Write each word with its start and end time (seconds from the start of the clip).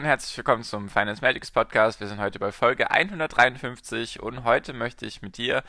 Und 0.00 0.06
herzlich 0.06 0.34
willkommen 0.34 0.62
zum 0.62 0.88
Finance 0.88 1.20
Magics 1.20 1.50
Podcast. 1.50 2.00
Wir 2.00 2.06
sind 2.06 2.20
heute 2.20 2.38
bei 2.38 2.52
Folge 2.52 2.90
153 2.90 4.22
und 4.22 4.44
heute 4.44 4.72
möchte 4.72 5.04
ich 5.04 5.20
mit 5.20 5.36
dir 5.36 5.62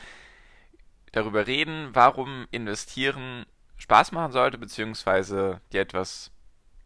darüber 1.12 1.46
reden, 1.46 1.90
warum 1.92 2.46
investieren 2.50 3.44
Spaß 3.76 4.10
machen 4.12 4.32
sollte, 4.32 4.56
beziehungsweise 4.56 5.60
dir 5.74 5.82
etwas 5.82 6.30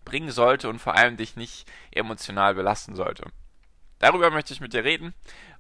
bringen 0.04 0.32
sollte 0.32 0.68
und 0.68 0.80
vor 0.80 0.96
allem 0.96 1.16
dich 1.16 1.37
nicht 1.37 1.70
emotional 1.92 2.56
belasten 2.56 2.96
sollte. 2.96 3.30
Darüber 4.01 4.30
möchte 4.30 4.52
ich 4.52 4.60
mit 4.60 4.73
dir 4.73 4.82
reden. 4.82 5.15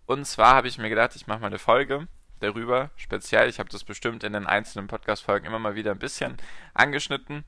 Und 0.06 0.24
zwar 0.24 0.56
habe 0.56 0.66
ich 0.66 0.78
mir 0.78 0.88
gedacht, 0.88 1.14
ich 1.14 1.28
mache 1.28 1.38
mal 1.38 1.46
eine 1.46 1.60
Folge 1.60 2.08
darüber, 2.40 2.90
speziell. 2.96 3.48
Ich 3.48 3.60
habe 3.60 3.68
das 3.68 3.84
bestimmt 3.84 4.24
in 4.24 4.32
den 4.32 4.48
einzelnen 4.48 4.88
Podcast-Folgen 4.88 5.46
immer 5.46 5.60
mal 5.60 5.76
wieder 5.76 5.92
ein 5.92 6.00
bisschen 6.00 6.36
angeschnitten. 6.74 7.44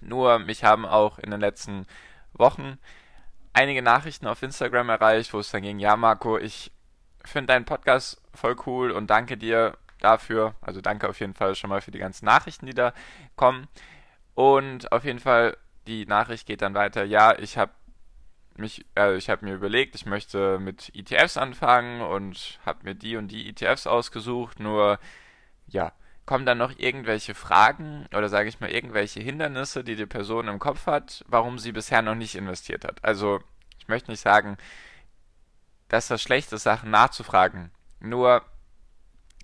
Nur 0.00 0.40
mich 0.40 0.64
haben 0.64 0.84
auch 0.84 1.20
in 1.20 1.30
den 1.30 1.40
letzten 1.40 1.86
Wochen 2.32 2.78
einige 3.54 3.80
Nachrichten 3.80 4.26
auf 4.26 4.42
Instagram 4.42 4.90
erreicht, 4.90 5.32
wo 5.32 5.38
es 5.38 5.50
dann 5.50 5.62
ging, 5.62 5.78
ja 5.78 5.96
Marco, 5.96 6.36
ich 6.36 6.70
finde 7.24 7.54
deinen 7.54 7.64
Podcast 7.64 8.20
voll 8.34 8.56
cool 8.66 8.90
und 8.90 9.08
danke 9.08 9.38
dir 9.38 9.78
dafür. 10.00 10.54
Also 10.60 10.80
danke 10.80 11.08
auf 11.08 11.20
jeden 11.20 11.34
Fall 11.34 11.54
schon 11.54 11.70
mal 11.70 11.80
für 11.80 11.90
die 11.90 11.98
ganzen 11.98 12.26
Nachrichten, 12.26 12.66
die 12.66 12.74
da 12.74 12.92
kommen. 13.36 13.66
Und 14.34 14.92
auf 14.92 15.04
jeden 15.04 15.20
Fall, 15.20 15.56
die 15.86 16.04
Nachricht 16.06 16.46
geht 16.46 16.62
dann 16.62 16.74
weiter, 16.74 17.04
ja, 17.04 17.38
ich 17.38 17.56
habe 17.56 17.72
mich, 18.56 18.84
äh, 18.96 19.16
ich 19.16 19.30
habe 19.30 19.44
mir 19.44 19.54
überlegt, 19.54 19.94
ich 19.94 20.06
möchte 20.06 20.58
mit 20.58 20.92
ETFs 20.94 21.36
anfangen 21.36 22.02
und 22.02 22.60
habe 22.66 22.80
mir 22.84 22.94
die 22.94 23.16
und 23.16 23.28
die 23.28 23.48
ETFs 23.48 23.86
ausgesucht, 23.86 24.60
nur 24.60 24.98
ja, 25.66 25.92
kommen 26.26 26.46
dann 26.46 26.58
noch 26.58 26.78
irgendwelche 26.78 27.34
Fragen 27.34 28.06
oder 28.14 28.28
sage 28.28 28.48
ich 28.48 28.60
mal 28.60 28.70
irgendwelche 28.70 29.20
Hindernisse, 29.20 29.84
die 29.84 29.96
die 29.96 30.06
Person 30.06 30.48
im 30.48 30.58
Kopf 30.58 30.86
hat, 30.86 31.24
warum 31.28 31.58
sie 31.58 31.72
bisher 31.72 32.02
noch 32.02 32.14
nicht 32.14 32.34
investiert 32.34 32.84
hat. 32.84 33.04
Also 33.04 33.40
ich 33.78 33.88
möchte 33.88 34.10
nicht 34.10 34.20
sagen, 34.20 34.56
dass 35.88 36.08
das 36.08 36.22
schlecht 36.22 36.52
ist, 36.52 36.62
Sachen 36.62 36.90
nachzufragen. 36.90 37.70
Nur 38.00 38.42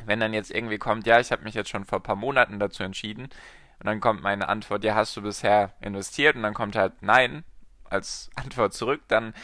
wenn 0.06 0.20
dann 0.20 0.32
jetzt 0.32 0.50
irgendwie 0.50 0.78
kommt, 0.78 1.06
ja, 1.06 1.20
ich 1.20 1.30
habe 1.32 1.42
mich 1.42 1.54
jetzt 1.54 1.70
schon 1.70 1.84
vor 1.84 1.98
ein 1.98 2.02
paar 2.04 2.16
Monaten 2.16 2.58
dazu 2.58 2.82
entschieden 2.82 3.24
und 3.24 3.86
dann 3.86 4.00
kommt 4.00 4.22
meine 4.22 4.48
Antwort, 4.48 4.82
ja, 4.82 4.94
hast 4.94 5.16
du 5.16 5.22
bisher 5.22 5.74
investiert 5.80 6.36
und 6.36 6.42
dann 6.42 6.54
kommt 6.54 6.76
halt 6.76 7.02
nein 7.02 7.44
als 7.84 8.30
Antwort 8.36 8.72
zurück, 8.72 9.02
dann 9.08 9.34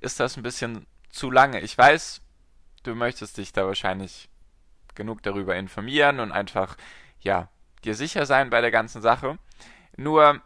ist 0.00 0.20
das 0.20 0.36
ein 0.36 0.42
bisschen 0.42 0.86
zu 1.10 1.30
lange. 1.30 1.60
Ich 1.60 1.76
weiß, 1.76 2.20
du 2.82 2.94
möchtest 2.94 3.38
dich 3.38 3.52
da 3.52 3.66
wahrscheinlich 3.66 4.28
genug 4.94 5.22
darüber 5.22 5.56
informieren 5.56 6.20
und 6.20 6.32
einfach, 6.32 6.76
ja, 7.20 7.48
dir 7.84 7.94
sicher 7.94 8.26
sein 8.26 8.50
bei 8.50 8.60
der 8.60 8.70
ganzen 8.70 9.02
Sache. 9.02 9.38
Nur 9.96 10.40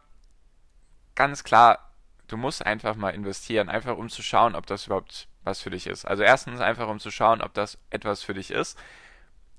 ganz 1.14 1.44
klar, 1.44 1.92
du 2.28 2.36
musst 2.36 2.64
einfach 2.64 2.96
mal 2.96 3.10
investieren, 3.10 3.68
einfach 3.68 3.96
um 3.96 4.08
zu 4.08 4.22
schauen, 4.22 4.54
ob 4.54 4.66
das 4.66 4.86
überhaupt 4.86 5.28
was 5.44 5.60
für 5.60 5.70
dich 5.70 5.86
ist. 5.86 6.04
Also 6.04 6.22
erstens 6.22 6.60
einfach 6.60 6.88
um 6.88 6.98
zu 6.98 7.10
schauen, 7.10 7.40
ob 7.40 7.54
das 7.54 7.78
etwas 7.90 8.22
für 8.22 8.34
dich 8.34 8.50
ist. 8.50 8.78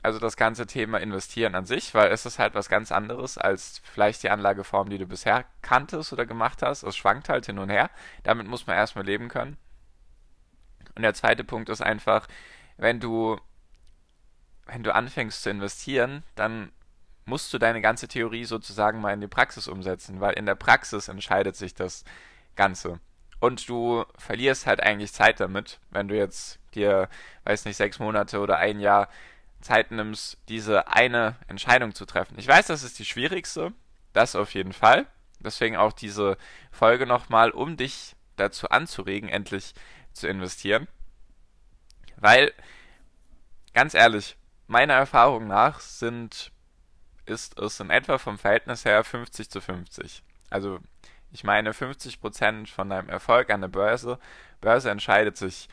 Also 0.04 0.20
das 0.20 0.38
ganze 0.38 0.68
Thema 0.68 1.00
investieren 1.00 1.56
an 1.56 1.66
sich, 1.66 1.94
weil 1.94 2.12
es 2.12 2.26
ist 2.26 2.40
halt 2.40 2.54
was 2.54 2.70
ganz 2.70 2.92
anderes 2.92 3.38
als 3.38 3.82
vielleicht 3.84 4.22
die 4.24 4.30
Anlageform, 4.30 4.90
die 4.90 4.98
du 4.98 5.08
bisher 5.08 5.46
kanntest 5.62 6.14
oder 6.14 6.26
gemacht 6.26 6.62
hast. 6.62 6.84
Es 6.84 6.96
schwankt 6.96 7.30
halt 7.30 7.46
hin 7.46 7.58
und 7.58 7.70
her. 7.70 7.90
Damit 8.24 8.48
muss 8.48 8.68
man 8.68 8.76
erstmal 8.76 9.06
leben 9.06 9.28
können. 9.28 9.58
Und 10.96 11.02
der 11.02 11.14
zweite 11.14 11.44
Punkt 11.44 11.70
ist 11.70 11.82
einfach, 11.82 12.28
wenn 12.78 13.00
du 13.00 13.40
wenn 14.68 14.84
du 14.84 14.94
anfängst 14.94 15.44
zu 15.44 15.50
investieren, 15.50 16.24
dann 16.36 16.72
musst 17.26 17.54
du 17.54 17.58
deine 17.58 17.82
ganze 17.82 18.08
Theorie 18.08 18.46
sozusagen 18.46 19.02
mal 19.02 19.14
in 19.14 19.22
die 19.22 19.28
Praxis 19.28 19.68
umsetzen, 19.68 20.22
weil 20.22 20.34
in 20.34 20.46
der 20.46 20.56
Praxis 20.56 21.08
entscheidet 21.08 21.56
sich 21.56 21.74
das 21.74 22.06
Ganze. 22.56 23.00
Und 23.40 23.68
du 23.70 24.06
verlierst 24.18 24.66
halt 24.66 24.82
eigentlich 24.82 25.14
Zeit 25.14 25.40
damit, 25.40 25.80
wenn 25.92 26.08
du 26.08 26.16
jetzt 26.16 26.60
dir, 26.74 27.10
weiß 27.44 27.66
nicht, 27.66 27.78
sechs 27.78 28.00
Monate 28.00 28.40
oder 28.40 28.58
ein 28.58 28.80
Jahr 28.80 29.10
Zeit 29.62 29.92
nimmst, 29.92 30.38
diese 30.48 30.88
eine 30.88 31.36
Entscheidung 31.48 31.94
zu 31.94 32.06
treffen. 32.06 32.40
Ich 32.40 32.48
weiß, 32.48 32.68
das 32.68 32.84
ist 32.84 32.98
die 33.00 33.06
schwierigste, 33.06 33.74
das 34.14 34.36
auf 34.36 34.54
jeden 34.54 34.74
Fall. 34.74 35.06
Deswegen 35.40 35.76
auch 35.76 35.94
diese 35.94 36.38
Folge 36.72 37.06
nochmal, 37.06 37.52
um 37.52 37.78
dich 37.78 38.16
dazu 38.38 38.70
anzuregen, 38.70 39.30
endlich 39.30 39.74
zu 40.14 40.28
investieren. 40.28 40.88
Weil, 42.16 42.54
ganz 43.74 43.94
ehrlich, 43.94 44.36
meiner 44.68 44.94
Erfahrung 44.94 45.48
nach 45.48 45.80
sind, 45.80 46.52
ist 47.26 47.60
es 47.60 47.80
in 47.80 47.90
etwa 47.90 48.18
vom 48.18 48.38
Verhältnis 48.38 48.86
her 48.86 49.04
50 49.04 49.50
zu 49.50 49.62
50. 49.62 50.24
Also 50.50 50.80
ich 51.32 51.44
meine 51.44 51.72
50% 51.72 52.68
von 52.68 52.90
deinem 52.90 53.10
Erfolg 53.10 53.50
an 53.50 53.62
der 53.62 53.68
Börse. 53.68 54.20
Börse 54.62 54.90
entscheidet 54.90 55.38
sich 55.38 55.68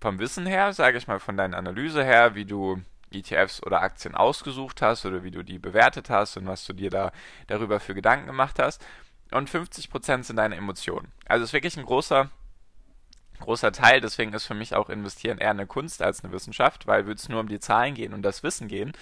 vom 0.00 0.18
Wissen 0.18 0.46
her, 0.46 0.72
sage 0.72 0.98
ich 0.98 1.06
mal, 1.06 1.20
von 1.20 1.36
deiner 1.36 1.58
Analyse 1.58 2.02
her, 2.02 2.34
wie 2.34 2.46
du 2.46 2.82
ETFs 3.12 3.62
oder 3.62 3.82
Aktien 3.82 4.14
ausgesucht 4.14 4.80
hast 4.82 5.04
oder 5.04 5.22
wie 5.22 5.30
du 5.30 5.42
die 5.42 5.58
bewertet 5.58 6.08
hast 6.10 6.36
und 6.36 6.46
was 6.46 6.64
du 6.64 6.72
dir 6.72 6.90
da 6.90 7.12
darüber 7.48 7.80
für 7.80 7.94
Gedanken 7.94 8.26
gemacht 8.26 8.58
hast. 8.58 8.84
Und 9.32 9.50
50% 9.50 10.24
sind 10.24 10.36
deine 10.36 10.56
Emotionen. 10.56 11.12
Also 11.26 11.44
es 11.44 11.50
ist 11.50 11.52
wirklich 11.52 11.76
ein 11.76 11.84
großer 11.84 12.30
großer 13.40 13.72
Teil. 13.72 14.00
Deswegen 14.00 14.32
ist 14.32 14.46
für 14.46 14.54
mich 14.54 14.74
auch 14.74 14.88
Investieren 14.90 15.38
eher 15.38 15.50
eine 15.50 15.66
Kunst 15.66 16.02
als 16.02 16.22
eine 16.22 16.32
Wissenschaft, 16.32 16.86
weil 16.86 17.06
würde 17.06 17.18
es 17.18 17.28
nur 17.28 17.40
um 17.40 17.48
die 17.48 17.60
Zahlen 17.60 17.94
gehen 17.94 18.12
und 18.14 18.22
das 18.22 18.42
Wissen 18.42 18.68
gehen, 18.68 18.92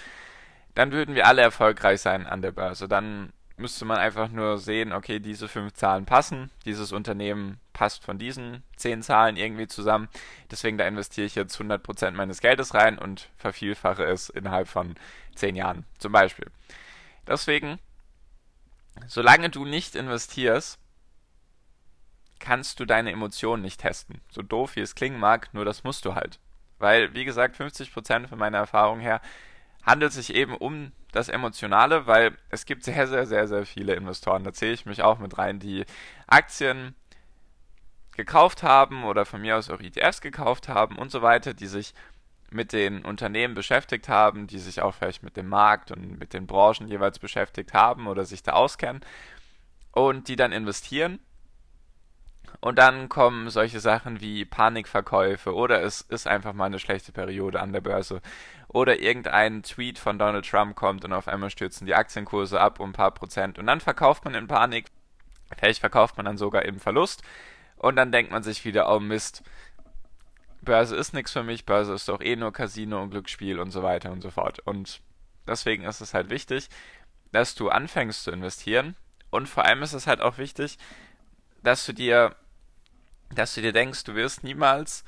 dann 0.75 0.93
würden 0.93 1.15
wir 1.15 1.27
alle 1.27 1.43
erfolgreich 1.43 2.01
sein 2.01 2.27
an 2.27 2.43
der 2.43 2.53
Börse. 2.53 2.89
Dann 2.89 3.33
müsste 3.59 3.85
man 3.85 3.99
einfach 3.99 4.29
nur 4.29 4.59
sehen, 4.59 4.93
okay, 4.93 5.19
diese 5.19 5.49
fünf 5.49 5.73
Zahlen 5.75 6.07
passen, 6.07 6.51
dieses 6.65 6.93
Unternehmen 6.93 7.59
passt 7.73 8.05
von 8.05 8.19
diesen 8.19 8.63
zehn 8.77 9.03
Zahlen 9.03 9.37
irgendwie 9.37 9.67
zusammen. 9.67 10.09
Deswegen 10.51 10.79
da 10.79 10.87
investiere 10.87 11.27
ich 11.27 11.35
jetzt 11.35 11.61
100% 11.61 12.13
meines 12.13 12.41
Geldes 12.41 12.75
rein 12.75 12.99
und 12.99 13.29
vervielfache 13.37 14.05
es 14.05 14.29
innerhalb 14.29 14.69
von 14.69 14.95
zehn 15.35 15.57
Jahren 15.57 15.85
zum 15.99 16.13
Beispiel. 16.13 16.47
Deswegen, 17.27 17.79
solange 19.07 19.51
du 19.51 19.65
nicht 19.65 19.97
investierst, 19.97 20.79
kannst 22.39 22.81
du 22.81 22.85
deine 22.85 23.13
Emotionen 23.13 23.63
nicht 23.63 23.81
testen. 23.81 24.21
So 24.31 24.43
doof 24.43 24.77
wie 24.77 24.81
es 24.81 24.95
klingen 24.95 25.21
mag, 25.21 25.53
nur 25.53 25.65
das 25.65 25.85
musst 25.85 26.05
du 26.05 26.15
halt. 26.15 26.39
Weil, 26.79 27.15
wie 27.15 27.25
gesagt, 27.25 27.57
50% 27.61 28.29
von 28.29 28.39
meiner 28.39 28.59
Erfahrung 28.59 29.01
her 29.01 29.21
handelt 29.83 30.13
sich 30.13 30.35
eben 30.35 30.55
um 30.55 30.93
das 31.13 31.29
Emotionale, 31.29 32.07
weil 32.07 32.37
es 32.51 32.67
gibt 32.67 32.85
sehr, 32.85 33.07
sehr, 33.07 33.27
sehr, 33.27 33.49
sehr 33.49 33.67
viele 33.67 33.95
Investoren, 33.95 34.45
da 34.45 34.53
zähle 34.53 34.75
ich 34.75 34.87
mich 34.87 35.03
auch 35.03 35.19
mit 35.19 35.39
rein, 35.39 35.59
die 35.59 35.85
Aktien 36.27 36.95
gekauft 38.17 38.63
haben 38.63 39.05
oder 39.05 39.25
von 39.25 39.41
mir 39.41 39.57
aus 39.57 39.71
auch 39.71 39.81
ETFs 39.81 40.21
gekauft 40.21 40.69
haben 40.69 40.97
und 40.97 41.11
so 41.11 41.23
weiter, 41.23 41.55
die 41.55 41.69
sich 41.69 41.95
mit 42.51 42.73
den 42.73 43.05
Unternehmen 43.05 43.55
beschäftigt 43.55 44.09
haben, 44.09 44.47
die 44.47 44.59
sich 44.59 44.83
auch 44.83 44.95
vielleicht 44.95 45.23
mit 45.23 45.37
dem 45.37 45.49
Markt 45.49 45.91
und 45.91 46.19
mit 46.19 46.33
den 46.33 46.47
Branchen 46.47 46.89
jeweils 46.89 47.19
beschäftigt 47.19 47.75
haben 47.75 48.07
oder 48.07 48.25
sich 48.25 48.43
da 48.43 48.53
auskennen 48.53 49.03
und 49.93 50.29
die 50.29 50.37
dann 50.37 50.53
investieren 50.53 51.21
und 52.61 52.79
dann 52.79 53.09
kommen 53.09 53.51
solche 53.51 53.81
Sachen 53.81 54.21
wie 54.21 54.45
Panikverkäufe 54.45 55.55
oder 55.55 55.83
es 55.83 56.01
ist 56.01 56.27
einfach 56.27 56.53
mal 56.53 56.67
eine 56.67 56.79
schlechte 56.79 57.13
Periode 57.13 57.61
an 57.61 57.73
der 57.73 57.81
Börse. 57.81 58.21
Oder 58.69 59.01
irgendein 59.01 59.63
Tweet 59.63 59.99
von 59.99 60.19
Donald 60.19 60.49
Trump 60.49 60.77
kommt 60.77 61.05
und 61.05 61.13
auf 61.13 61.29
einmal 61.29 61.51
stürzen 61.51 61.87
die 61.87 61.95
Aktienkurse 61.95 62.61
ab 62.61 62.81
um 62.81 62.91
ein 62.91 62.95
paar 62.95 63.13
Prozent. 63.13 63.59
Und 63.59 63.67
dann 63.67 63.81
verkauft 63.81 64.25
man 64.25 64.35
in 64.35 64.47
Panik. 64.47 64.87
Vielleicht 65.57 65.81
verkauft 65.81 66.17
man 66.17 66.27
dann 66.27 66.37
sogar 66.37 66.65
im 66.65 66.79
Verlust. 66.79 67.23
Und 67.77 67.97
dann 67.97 68.13
denkt 68.13 68.31
man 68.31 68.43
sich 68.43 68.65
wieder, 68.65 68.95
oh 68.95 69.01
Mist, 69.01 69.43
Börse 70.63 70.97
ist 70.97 71.15
nichts 71.15 71.33
für 71.33 71.45
mich, 71.45 71.65
Börse 71.65 71.95
ist 71.95 72.09
doch 72.09 72.21
eh 72.21 72.37
nur 72.37 72.53
Casino 72.53 73.03
und 73.03 73.11
Glücksspiel 73.11 73.59
und 73.61 73.71
so 73.71 73.83
weiter 73.83 74.11
und 74.11 74.21
so 74.21 74.31
fort. 74.31 74.59
Und 74.59 75.01
deswegen 75.47 75.85
ist 75.85 76.01
es 76.01 76.13
halt 76.13 76.29
wichtig, 76.29 76.69
dass 77.33 77.55
du 77.55 77.71
anfängst 77.71 78.25
zu 78.25 78.31
investieren. 78.31 78.97
Und 79.31 79.49
vor 79.49 79.65
allem 79.65 79.83
ist 79.83 79.93
es 79.93 80.07
halt 80.07 80.21
auch 80.21 80.39
wichtig, 80.39 80.79
dass 81.63 81.85
du 81.87 81.93
dir 81.93 82.37
dass 83.35 83.55
du 83.55 83.63
dir 83.63 83.73
denkst, 83.73 84.05
du 84.05 84.15
wirst 84.15 84.45
niemals, 84.45 85.05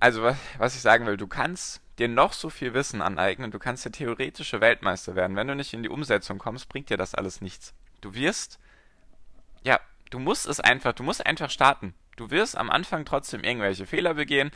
also 0.00 0.22
was, 0.22 0.36
was 0.58 0.74
ich 0.74 0.80
sagen 0.80 1.06
will, 1.06 1.16
du 1.16 1.26
kannst 1.26 1.80
dir 1.98 2.08
noch 2.08 2.32
so 2.32 2.50
viel 2.50 2.74
Wissen 2.74 3.02
aneignen, 3.02 3.50
du 3.50 3.58
kannst 3.58 3.84
der 3.84 3.92
theoretische 3.92 4.60
Weltmeister 4.60 5.14
werden. 5.14 5.36
Wenn 5.36 5.48
du 5.48 5.56
nicht 5.56 5.72
in 5.72 5.82
die 5.82 5.88
Umsetzung 5.88 6.38
kommst, 6.38 6.68
bringt 6.68 6.90
dir 6.90 6.96
das 6.96 7.14
alles 7.14 7.40
nichts. 7.40 7.74
Du 8.00 8.14
wirst, 8.14 8.58
ja, 9.64 9.80
du 10.10 10.18
musst 10.18 10.46
es 10.46 10.60
einfach, 10.60 10.92
du 10.92 11.02
musst 11.02 11.26
einfach 11.26 11.50
starten. 11.50 11.94
Du 12.16 12.30
wirst 12.30 12.56
am 12.56 12.70
Anfang 12.70 13.04
trotzdem 13.04 13.42
irgendwelche 13.42 13.86
Fehler 13.86 14.14
begehen 14.14 14.50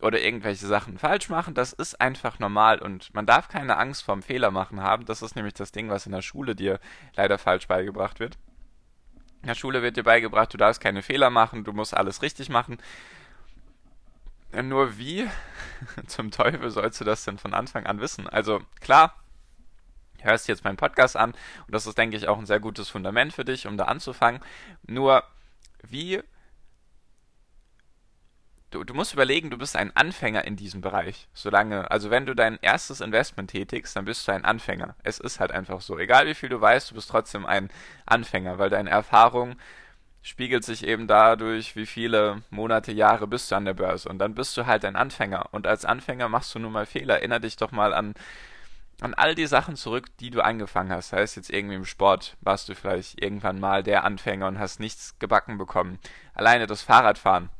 oder 0.00 0.20
irgendwelche 0.20 0.66
Sachen 0.66 0.98
falsch 0.98 1.28
machen. 1.28 1.54
Das 1.54 1.72
ist 1.72 2.00
einfach 2.00 2.40
normal 2.40 2.80
und 2.80 3.14
man 3.14 3.26
darf 3.26 3.48
keine 3.48 3.76
Angst 3.76 4.02
vorm 4.02 4.22
Fehler 4.22 4.50
machen 4.50 4.80
haben. 4.80 5.04
Das 5.04 5.22
ist 5.22 5.36
nämlich 5.36 5.54
das 5.54 5.70
Ding, 5.70 5.88
was 5.88 6.06
in 6.06 6.12
der 6.12 6.22
Schule 6.22 6.56
dir 6.56 6.80
leider 7.14 7.38
falsch 7.38 7.68
beigebracht 7.68 8.18
wird. 8.18 8.38
In 9.44 9.48
der 9.48 9.56
Schule 9.56 9.82
wird 9.82 9.98
dir 9.98 10.04
beigebracht, 10.04 10.54
du 10.54 10.56
darfst 10.56 10.80
keine 10.80 11.02
Fehler 11.02 11.28
machen, 11.28 11.64
du 11.64 11.74
musst 11.74 11.94
alles 11.94 12.22
richtig 12.22 12.48
machen. 12.48 12.78
Nur 14.62 14.96
wie 14.96 15.28
zum 16.06 16.30
Teufel 16.30 16.70
sollst 16.70 16.98
du 17.02 17.04
das 17.04 17.26
denn 17.26 17.36
von 17.36 17.52
Anfang 17.52 17.84
an 17.84 18.00
wissen? 18.00 18.26
Also 18.26 18.62
klar, 18.80 19.14
hörst 20.22 20.48
jetzt 20.48 20.64
meinen 20.64 20.78
Podcast 20.78 21.14
an 21.14 21.32
und 21.66 21.74
das 21.74 21.86
ist, 21.86 21.98
denke 21.98 22.16
ich, 22.16 22.26
auch 22.26 22.38
ein 22.38 22.46
sehr 22.46 22.58
gutes 22.58 22.88
Fundament 22.88 23.34
für 23.34 23.44
dich, 23.44 23.66
um 23.66 23.76
da 23.76 23.84
anzufangen. 23.84 24.40
Nur 24.86 25.24
wie 25.82 26.22
Du, 28.74 28.82
du, 28.82 28.92
musst 28.92 29.12
überlegen, 29.12 29.50
du 29.50 29.56
bist 29.56 29.76
ein 29.76 29.94
Anfänger 29.94 30.44
in 30.46 30.56
diesem 30.56 30.80
Bereich. 30.80 31.28
Solange, 31.32 31.92
also 31.92 32.10
wenn 32.10 32.26
du 32.26 32.34
dein 32.34 32.58
erstes 32.60 33.00
Investment 33.00 33.52
tätigst, 33.52 33.94
dann 33.94 34.04
bist 34.04 34.26
du 34.26 34.32
ein 34.32 34.44
Anfänger. 34.44 34.96
Es 35.04 35.20
ist 35.20 35.38
halt 35.38 35.52
einfach 35.52 35.80
so. 35.80 35.96
Egal 35.96 36.26
wie 36.26 36.34
viel 36.34 36.48
du 36.48 36.60
weißt, 36.60 36.90
du 36.90 36.96
bist 36.96 37.08
trotzdem 37.08 37.46
ein 37.46 37.70
Anfänger, 38.04 38.58
weil 38.58 38.70
deine 38.70 38.90
Erfahrung 38.90 39.54
spiegelt 40.22 40.64
sich 40.64 40.84
eben 40.84 41.06
dadurch, 41.06 41.76
wie 41.76 41.86
viele 41.86 42.42
Monate, 42.50 42.90
Jahre 42.90 43.28
bist 43.28 43.48
du 43.52 43.54
an 43.54 43.64
der 43.64 43.74
Börse. 43.74 44.08
Und 44.08 44.18
dann 44.18 44.34
bist 44.34 44.56
du 44.56 44.66
halt 44.66 44.84
ein 44.84 44.96
Anfänger. 44.96 45.50
Und 45.52 45.68
als 45.68 45.84
Anfänger 45.84 46.28
machst 46.28 46.52
du 46.56 46.58
nun 46.58 46.72
mal 46.72 46.84
Fehler. 46.84 47.18
Erinner 47.18 47.38
dich 47.38 47.54
doch 47.54 47.70
mal 47.70 47.94
an, 47.94 48.14
an 49.00 49.14
all 49.14 49.36
die 49.36 49.46
Sachen 49.46 49.76
zurück, 49.76 50.06
die 50.18 50.30
du 50.30 50.40
angefangen 50.40 50.90
hast. 50.90 51.12
Das 51.12 51.20
heißt 51.20 51.36
jetzt 51.36 51.50
irgendwie 51.50 51.76
im 51.76 51.84
Sport 51.84 52.36
warst 52.40 52.68
du 52.68 52.74
vielleicht 52.74 53.22
irgendwann 53.22 53.60
mal 53.60 53.84
der 53.84 54.02
Anfänger 54.02 54.48
und 54.48 54.58
hast 54.58 54.80
nichts 54.80 55.16
gebacken 55.20 55.58
bekommen. 55.58 56.00
Alleine 56.34 56.66
das 56.66 56.82
Fahrradfahren 56.82 57.50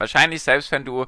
Wahrscheinlich 0.00 0.42
selbst 0.42 0.72
wenn 0.72 0.86
du 0.86 1.04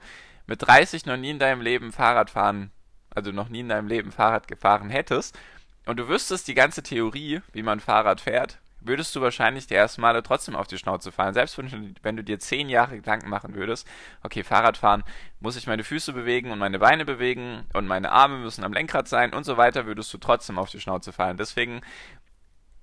mit 0.46 0.60
30 0.60 1.06
noch 1.06 1.16
nie 1.16 1.30
in 1.30 1.38
deinem 1.38 1.62
Leben 1.62 1.92
Fahrrad 1.92 2.28
fahren, 2.28 2.70
also 3.08 3.32
noch 3.32 3.48
nie 3.48 3.60
in 3.60 3.70
deinem 3.70 3.88
Leben 3.88 4.12
Fahrrad 4.12 4.48
gefahren 4.48 4.90
hättest 4.90 5.38
und 5.86 5.96
du 5.96 6.08
wüsstest 6.08 6.46
die 6.46 6.52
ganze 6.52 6.82
Theorie, 6.82 7.40
wie 7.54 7.62
man 7.62 7.80
Fahrrad 7.80 8.20
fährt, 8.20 8.58
würdest 8.80 9.16
du 9.16 9.22
wahrscheinlich 9.22 9.66
die 9.66 9.76
ersten 9.76 10.02
Male 10.02 10.22
trotzdem 10.22 10.54
auf 10.54 10.66
die 10.66 10.76
Schnauze 10.76 11.10
fallen. 11.10 11.32
Selbst 11.32 11.56
wenn 11.56 11.70
du, 11.70 11.94
wenn 12.02 12.18
du 12.18 12.22
dir 12.22 12.38
zehn 12.38 12.68
Jahre 12.68 12.96
Gedanken 12.96 13.30
machen 13.30 13.54
würdest, 13.54 13.88
okay, 14.22 14.44
Fahrradfahren, 14.44 15.04
muss 15.40 15.56
ich 15.56 15.66
meine 15.66 15.84
Füße 15.84 16.12
bewegen 16.12 16.50
und 16.50 16.58
meine 16.58 16.78
Beine 16.78 17.06
bewegen 17.06 17.64
und 17.72 17.86
meine 17.86 18.12
Arme 18.12 18.36
müssen 18.40 18.62
am 18.62 18.74
Lenkrad 18.74 19.08
sein 19.08 19.32
und 19.32 19.44
so 19.44 19.56
weiter, 19.56 19.86
würdest 19.86 20.12
du 20.12 20.18
trotzdem 20.18 20.58
auf 20.58 20.68
die 20.68 20.80
Schnauze 20.80 21.14
fallen. 21.14 21.38
Deswegen 21.38 21.80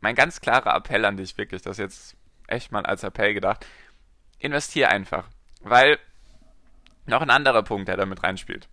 mein 0.02 0.16
ganz 0.16 0.42
klarer 0.42 0.76
Appell 0.76 1.06
an 1.06 1.18
dich, 1.18 1.38
wirklich, 1.38 1.62
das 1.62 1.78
jetzt 1.78 2.18
echt 2.48 2.72
mal 2.72 2.88
als 2.88 3.04
Appell 3.04 3.36
gedacht, 3.36 3.68
investier 4.40 4.90
einfach. 4.90 5.28
Weil 5.60 6.00
noch 7.06 7.22
ein 7.22 7.30
anderer 7.30 7.64
Punkt, 7.64 7.88
der 7.88 7.98
damit 7.98 8.24
reinspielt. 8.24 8.68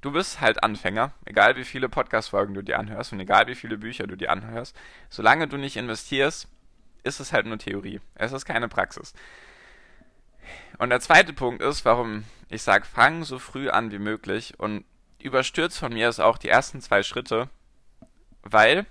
Du 0.00 0.12
bist 0.12 0.40
halt 0.40 0.62
Anfänger, 0.62 1.12
egal 1.26 1.56
wie 1.56 1.64
viele 1.64 1.88
Podcast-Folgen 1.88 2.54
du 2.54 2.62
dir 2.62 2.78
anhörst 2.78 3.12
und 3.12 3.20
egal 3.20 3.46
wie 3.48 3.54
viele 3.54 3.76
Bücher 3.76 4.06
du 4.06 4.16
dir 4.16 4.30
anhörst. 4.30 4.74
Solange 5.10 5.46
du 5.46 5.58
nicht 5.58 5.76
investierst, 5.76 6.48
ist 7.02 7.20
es 7.20 7.32
halt 7.32 7.46
nur 7.46 7.58
Theorie. 7.58 8.00
Es 8.14 8.32
ist 8.32 8.46
keine 8.46 8.68
Praxis. 8.68 9.12
Und 10.78 10.90
der 10.90 11.00
zweite 11.00 11.32
Punkt 11.32 11.62
ist, 11.62 11.84
warum 11.84 12.24
ich 12.48 12.62
sage, 12.62 12.86
fang 12.86 13.24
so 13.24 13.38
früh 13.38 13.68
an 13.68 13.90
wie 13.90 13.98
möglich 13.98 14.58
und 14.58 14.84
überstürzt 15.18 15.78
von 15.78 15.92
mir 15.92 16.08
ist 16.08 16.20
auch 16.20 16.38
die 16.38 16.48
ersten 16.48 16.80
zwei 16.80 17.02
Schritte, 17.02 17.50
weil 18.42 18.86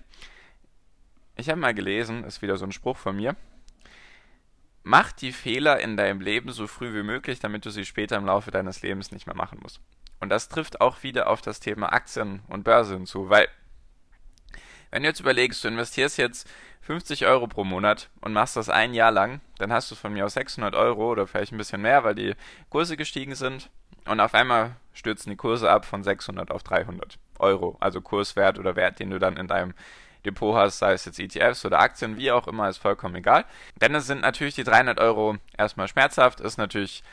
ich 1.36 1.50
habe 1.50 1.60
mal 1.60 1.74
gelesen, 1.74 2.24
ist 2.24 2.42
wieder 2.42 2.58
so 2.58 2.66
ein 2.66 2.72
Spruch 2.72 2.98
von 2.98 3.16
mir, 3.16 3.36
Mach 4.92 5.12
die 5.12 5.34
Fehler 5.34 5.80
in 5.82 5.98
deinem 5.98 6.20
Leben 6.20 6.52
so 6.52 6.66
früh 6.66 6.96
wie 6.96 7.04
möglich, 7.04 7.40
damit 7.40 7.64
du 7.64 7.70
sie 7.70 7.86
später 7.86 8.16
im 8.16 8.26
Laufe 8.26 8.50
deines 8.50 8.82
Lebens 8.82 9.12
nicht 9.12 9.28
mehr 9.28 9.36
machen 9.36 9.60
musst. 9.62 9.82
Und 10.20 10.30
das 10.30 10.50
trifft 10.50 10.82
auch 10.82 11.04
wieder 11.04 11.30
auf 11.30 11.42
das 11.42 11.60
Thema 11.60 11.94
Aktien 11.94 12.42
und 12.48 12.64
Börse 12.64 12.96
hinzu, 12.96 13.30
weil 13.30 13.48
wenn 14.90 15.04
du 15.04 15.10
jetzt 15.10 15.20
überlegst, 15.20 15.64
du 15.64 15.68
investierst 15.68 16.18
jetzt 16.18 16.50
50 16.82 17.28
Euro 17.28 17.46
pro 17.46 17.64
Monat 17.64 18.10
und 18.22 18.34
machst 18.34 18.56
das 18.56 18.68
ein 18.68 18.96
Jahr 18.96 19.12
lang, 19.12 19.42
dann 19.60 19.72
hast 19.72 19.92
du 19.92 19.96
von 19.96 20.12
mir 20.12 20.26
aus 20.26 20.34
600 20.34 20.74
Euro 20.74 21.12
oder 21.12 21.28
vielleicht 21.28 21.52
ein 21.52 21.60
bisschen 21.60 21.84
mehr, 21.84 22.04
weil 22.04 22.16
die 22.16 22.34
Kurse 22.72 22.98
gestiegen 22.98 23.36
sind 23.36 23.70
und 24.06 24.20
auf 24.20 24.34
einmal 24.34 24.76
stürzen 24.94 25.30
die 25.30 25.38
Kurse 25.38 25.70
ab 25.70 25.86
von 25.86 26.04
600 26.04 26.50
auf 26.50 26.64
300 26.64 27.20
Euro, 27.38 27.78
also 27.80 28.02
Kurswert 28.02 28.58
oder 28.58 28.76
Wert, 28.76 28.98
den 28.98 29.12
du 29.12 29.20
dann 29.20 29.38
in 29.38 29.48
deinem 29.48 29.76
Depot 30.26 30.56
hast, 30.56 30.80
sei 30.80 30.94
es 30.94 31.06
jetzt 31.06 31.20
ETFs 31.20 31.66
oder 31.66 31.80
Aktien, 31.80 32.18
wie 32.18 32.32
auch 32.32 32.48
immer, 32.48 32.68
ist 32.70 32.78
vollkommen 32.78 33.16
egal. 33.16 33.46
Denn 33.80 33.96
es 33.96 34.08
sind 34.08 34.22
natürlich 34.22 34.56
die 34.56 34.64
300 34.64 35.00
Euro 35.00 35.38
erstmal 35.58 35.88
schmerzhaft, 35.88 36.42
ist 36.42 36.58
natürlich 36.58 37.04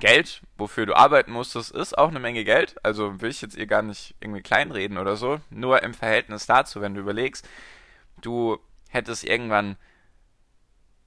Geld, 0.00 0.42
wofür 0.56 0.86
du 0.86 0.96
arbeiten 0.96 1.30
musstest, 1.30 1.72
ist 1.72 1.96
auch 1.96 2.08
eine 2.08 2.20
Menge 2.20 2.44
Geld. 2.44 2.76
Also 2.84 3.20
will 3.20 3.30
ich 3.30 3.42
jetzt 3.42 3.56
ihr 3.56 3.66
gar 3.66 3.82
nicht 3.82 4.14
irgendwie 4.20 4.42
kleinreden 4.42 4.98
oder 4.98 5.16
so. 5.16 5.40
Nur 5.50 5.82
im 5.82 5.94
Verhältnis 5.94 6.46
dazu, 6.46 6.80
wenn 6.80 6.94
du 6.94 7.00
überlegst, 7.00 7.46
du 8.22 8.58
hättest 8.88 9.24
irgendwann, 9.24 9.76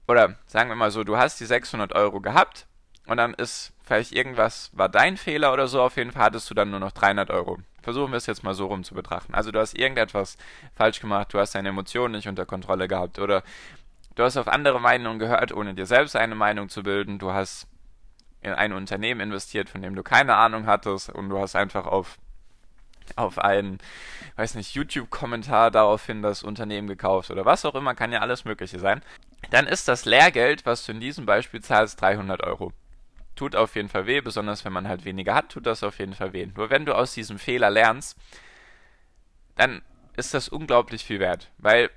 oder 0.08 0.38
sagen 0.46 0.70
wir 0.70 0.76
mal 0.76 0.92
so, 0.92 1.04
du 1.04 1.18
hast 1.18 1.40
die 1.40 1.46
600 1.46 1.94
Euro 1.94 2.22
gehabt 2.22 2.68
und 3.08 3.18
dann 3.18 3.34
ist 3.34 3.74
vielleicht 3.84 4.14
irgendwas, 4.14 4.70
war 4.74 4.90
dein 4.90 5.18
Fehler 5.18 5.52
oder 5.54 5.68
so, 5.68 5.82
auf 5.82 5.98
jeden 5.98 6.12
Fall 6.12 6.24
hattest 6.24 6.50
du 6.50 6.54
dann 6.54 6.70
nur 6.70 6.80
noch 6.80 6.92
300 6.92 7.30
Euro. 7.32 7.60
Versuchen 7.84 8.12
wir 8.12 8.18
es 8.18 8.26
jetzt 8.26 8.44
mal 8.44 8.54
so 8.54 8.68
rum 8.68 8.84
zu 8.84 8.96
betrachten. 8.96 9.34
Also 9.34 9.52
du 9.52 9.60
hast 9.60 9.78
irgendetwas 9.78 10.38
falsch 10.74 11.00
gemacht, 11.00 11.34
du 11.34 11.40
hast 11.40 11.54
deine 11.54 11.70
Emotionen 11.70 12.16
nicht 12.16 12.28
unter 12.28 12.46
Kontrolle 12.46 12.88
gehabt 12.88 13.20
oder 13.20 13.44
du 14.16 14.24
hast 14.24 14.38
auf 14.38 14.48
andere 14.48 14.80
Meinungen 14.80 15.20
gehört, 15.20 15.52
ohne 15.52 15.74
dir 15.74 15.86
selbst 15.86 16.16
eine 16.16 16.36
Meinung 16.36 16.70
zu 16.70 16.82
bilden. 16.82 17.20
Du 17.20 17.34
hast 17.34 17.68
in 18.42 18.54
ein 18.54 18.74
Unternehmen 18.74 19.20
investiert, 19.22 19.70
von 19.70 19.82
dem 19.82 19.96
du 19.96 20.04
keine 20.04 20.36
Ahnung 20.36 20.66
hattest 20.66 21.10
und 21.10 21.30
du 21.30 21.40
hast 21.40 21.56
einfach 21.56 21.86
auf 21.86 22.18
auf 23.18 23.38
einen, 23.38 23.80
weiß 24.38 24.56
nicht, 24.56 24.76
YouTube-Kommentar 24.76 25.72
daraufhin 25.72 26.22
das 26.22 26.42
Unternehmen 26.42 26.88
gekauft 26.88 27.32
oder 27.32 27.44
was 27.44 27.66
auch 27.66 27.76
immer, 27.76 27.96
kann 27.96 28.14
ja 28.14 28.20
alles 28.20 28.46
Mögliche 28.46 28.80
sein. 28.80 29.02
Dann 29.50 29.68
ist 29.68 29.90
das 29.90 30.06
Lehrgeld, 30.06 30.66
was 30.66 30.86
du 30.86 30.94
in 30.94 31.02
diesem 31.02 31.26
Beispiel 31.26 31.62
zahlst, 31.62 32.02
300 32.02 32.44
Euro 32.44 32.72
tut 33.36 33.56
auf 33.56 33.76
jeden 33.76 33.90
Fall 33.90 34.06
weh, 34.06 34.22
besonders 34.22 34.66
wenn 34.66 34.74
man 34.74 34.88
halt 34.88 35.06
weniger 35.06 35.34
hat, 35.34 35.50
tut 35.50 35.66
das 35.66 35.84
auf 35.84 36.00
jeden 36.00 36.14
Fall 36.14 36.34
weh. 36.34 36.48
Nur 36.56 36.70
wenn 36.70 36.86
du 36.86 36.96
aus 36.96 37.14
diesem 37.14 37.40
Fehler 37.40 37.70
lernst, 37.70 38.18
dann 39.56 39.82
ist 40.16 40.34
das 40.34 40.50
unglaublich 40.50 41.04
viel 41.04 41.20
wert, 41.20 41.52
weil 41.58 41.90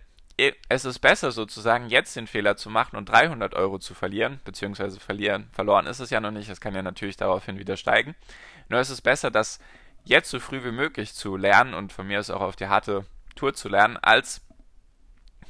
es 0.68 0.84
ist 0.84 0.98
besser 0.98 1.32
sozusagen 1.32 1.88
jetzt 1.88 2.14
den 2.14 2.26
Fehler 2.26 2.56
zu 2.56 2.68
machen 2.68 2.96
und 2.96 3.08
300 3.08 3.54
Euro 3.54 3.78
zu 3.78 3.94
verlieren, 3.94 4.40
beziehungsweise 4.44 5.00
verlieren, 5.00 5.48
verloren 5.52 5.86
ist 5.86 6.00
es 6.00 6.10
ja 6.10 6.20
noch 6.20 6.30
nicht, 6.30 6.50
es 6.50 6.60
kann 6.60 6.74
ja 6.74 6.82
natürlich 6.82 7.16
daraufhin 7.16 7.58
wieder 7.58 7.78
steigen. 7.78 8.14
Nur 8.68 8.80
ist 8.80 8.90
es 8.90 9.00
besser, 9.00 9.30
das 9.30 9.60
jetzt 10.04 10.28
so 10.28 10.38
früh 10.38 10.62
wie 10.62 10.72
möglich 10.72 11.14
zu 11.14 11.36
lernen 11.36 11.72
und 11.72 11.92
von 11.92 12.06
mir 12.06 12.20
aus 12.20 12.30
auch 12.30 12.42
auf 12.42 12.56
die 12.56 12.68
harte 12.68 13.06
Tour 13.34 13.54
zu 13.54 13.70
lernen, 13.70 13.96
als 13.96 14.42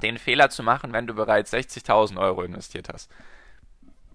den 0.02 0.18
Fehler 0.18 0.50
zu 0.50 0.62
machen, 0.62 0.92
wenn 0.92 1.08
du 1.08 1.14
bereits 1.14 1.52
60.000 1.52 2.16
Euro 2.18 2.42
investiert 2.42 2.88
hast 2.92 3.10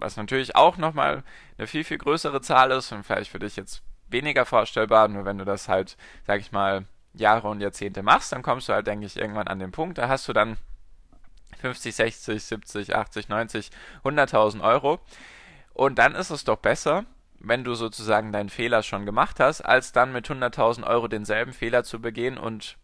was 0.02 0.18
natürlich 0.18 0.56
auch 0.56 0.78
nochmal 0.78 1.24
eine 1.58 1.68
viel, 1.68 1.84
viel 1.84 1.98
größere 1.98 2.42
Zahl 2.42 2.72
ist 2.72 2.92
und 2.92 3.04
vielleicht 3.04 3.32
für 3.32 3.40
dich 3.40 3.56
jetzt 3.56 3.84
weniger 4.10 4.46
vorstellbar, 4.46 5.08
nur 5.08 5.26
wenn 5.26 5.38
du 5.38 5.46
das 5.46 5.70
halt, 5.70 5.96
sag 6.28 6.42
ich 6.42 6.52
mal, 6.52 6.86
Jahre 7.14 7.48
und 7.48 7.62
Jahrzehnte 7.62 8.04
machst, 8.04 8.32
dann 8.32 8.42
kommst 8.42 8.70
du 8.70 8.74
halt, 8.74 8.88
denke 8.88 9.06
ich, 9.06 9.18
irgendwann 9.18 9.48
an 9.48 9.60
den 9.60 9.72
Punkt, 9.72 9.98
da 9.98 10.08
hast 10.08 10.28
du 10.28 10.34
dann 10.34 10.58
50, 11.60 11.96
60, 11.96 12.44
70, 12.44 12.96
80, 12.96 13.30
90, 13.30 13.70
100.000 14.04 14.62
Euro. 14.62 15.00
Und 15.74 16.00
dann 16.00 16.16
ist 16.16 16.30
es 16.30 16.44
doch 16.44 16.58
besser, 16.58 17.06
wenn 17.40 17.64
du 17.64 17.74
sozusagen 17.76 18.32
deinen 18.32 18.50
Fehler 18.50 18.84
schon 18.84 19.06
gemacht 19.06 19.40
hast, 19.40 19.62
als 19.62 19.92
dann 19.92 20.12
mit 20.12 20.28
100.000 20.28 20.86
Euro 20.86 21.08
denselben 21.08 21.54
Fehler 21.54 21.84
zu 21.84 22.00
begehen 22.02 22.38
und 22.38 22.78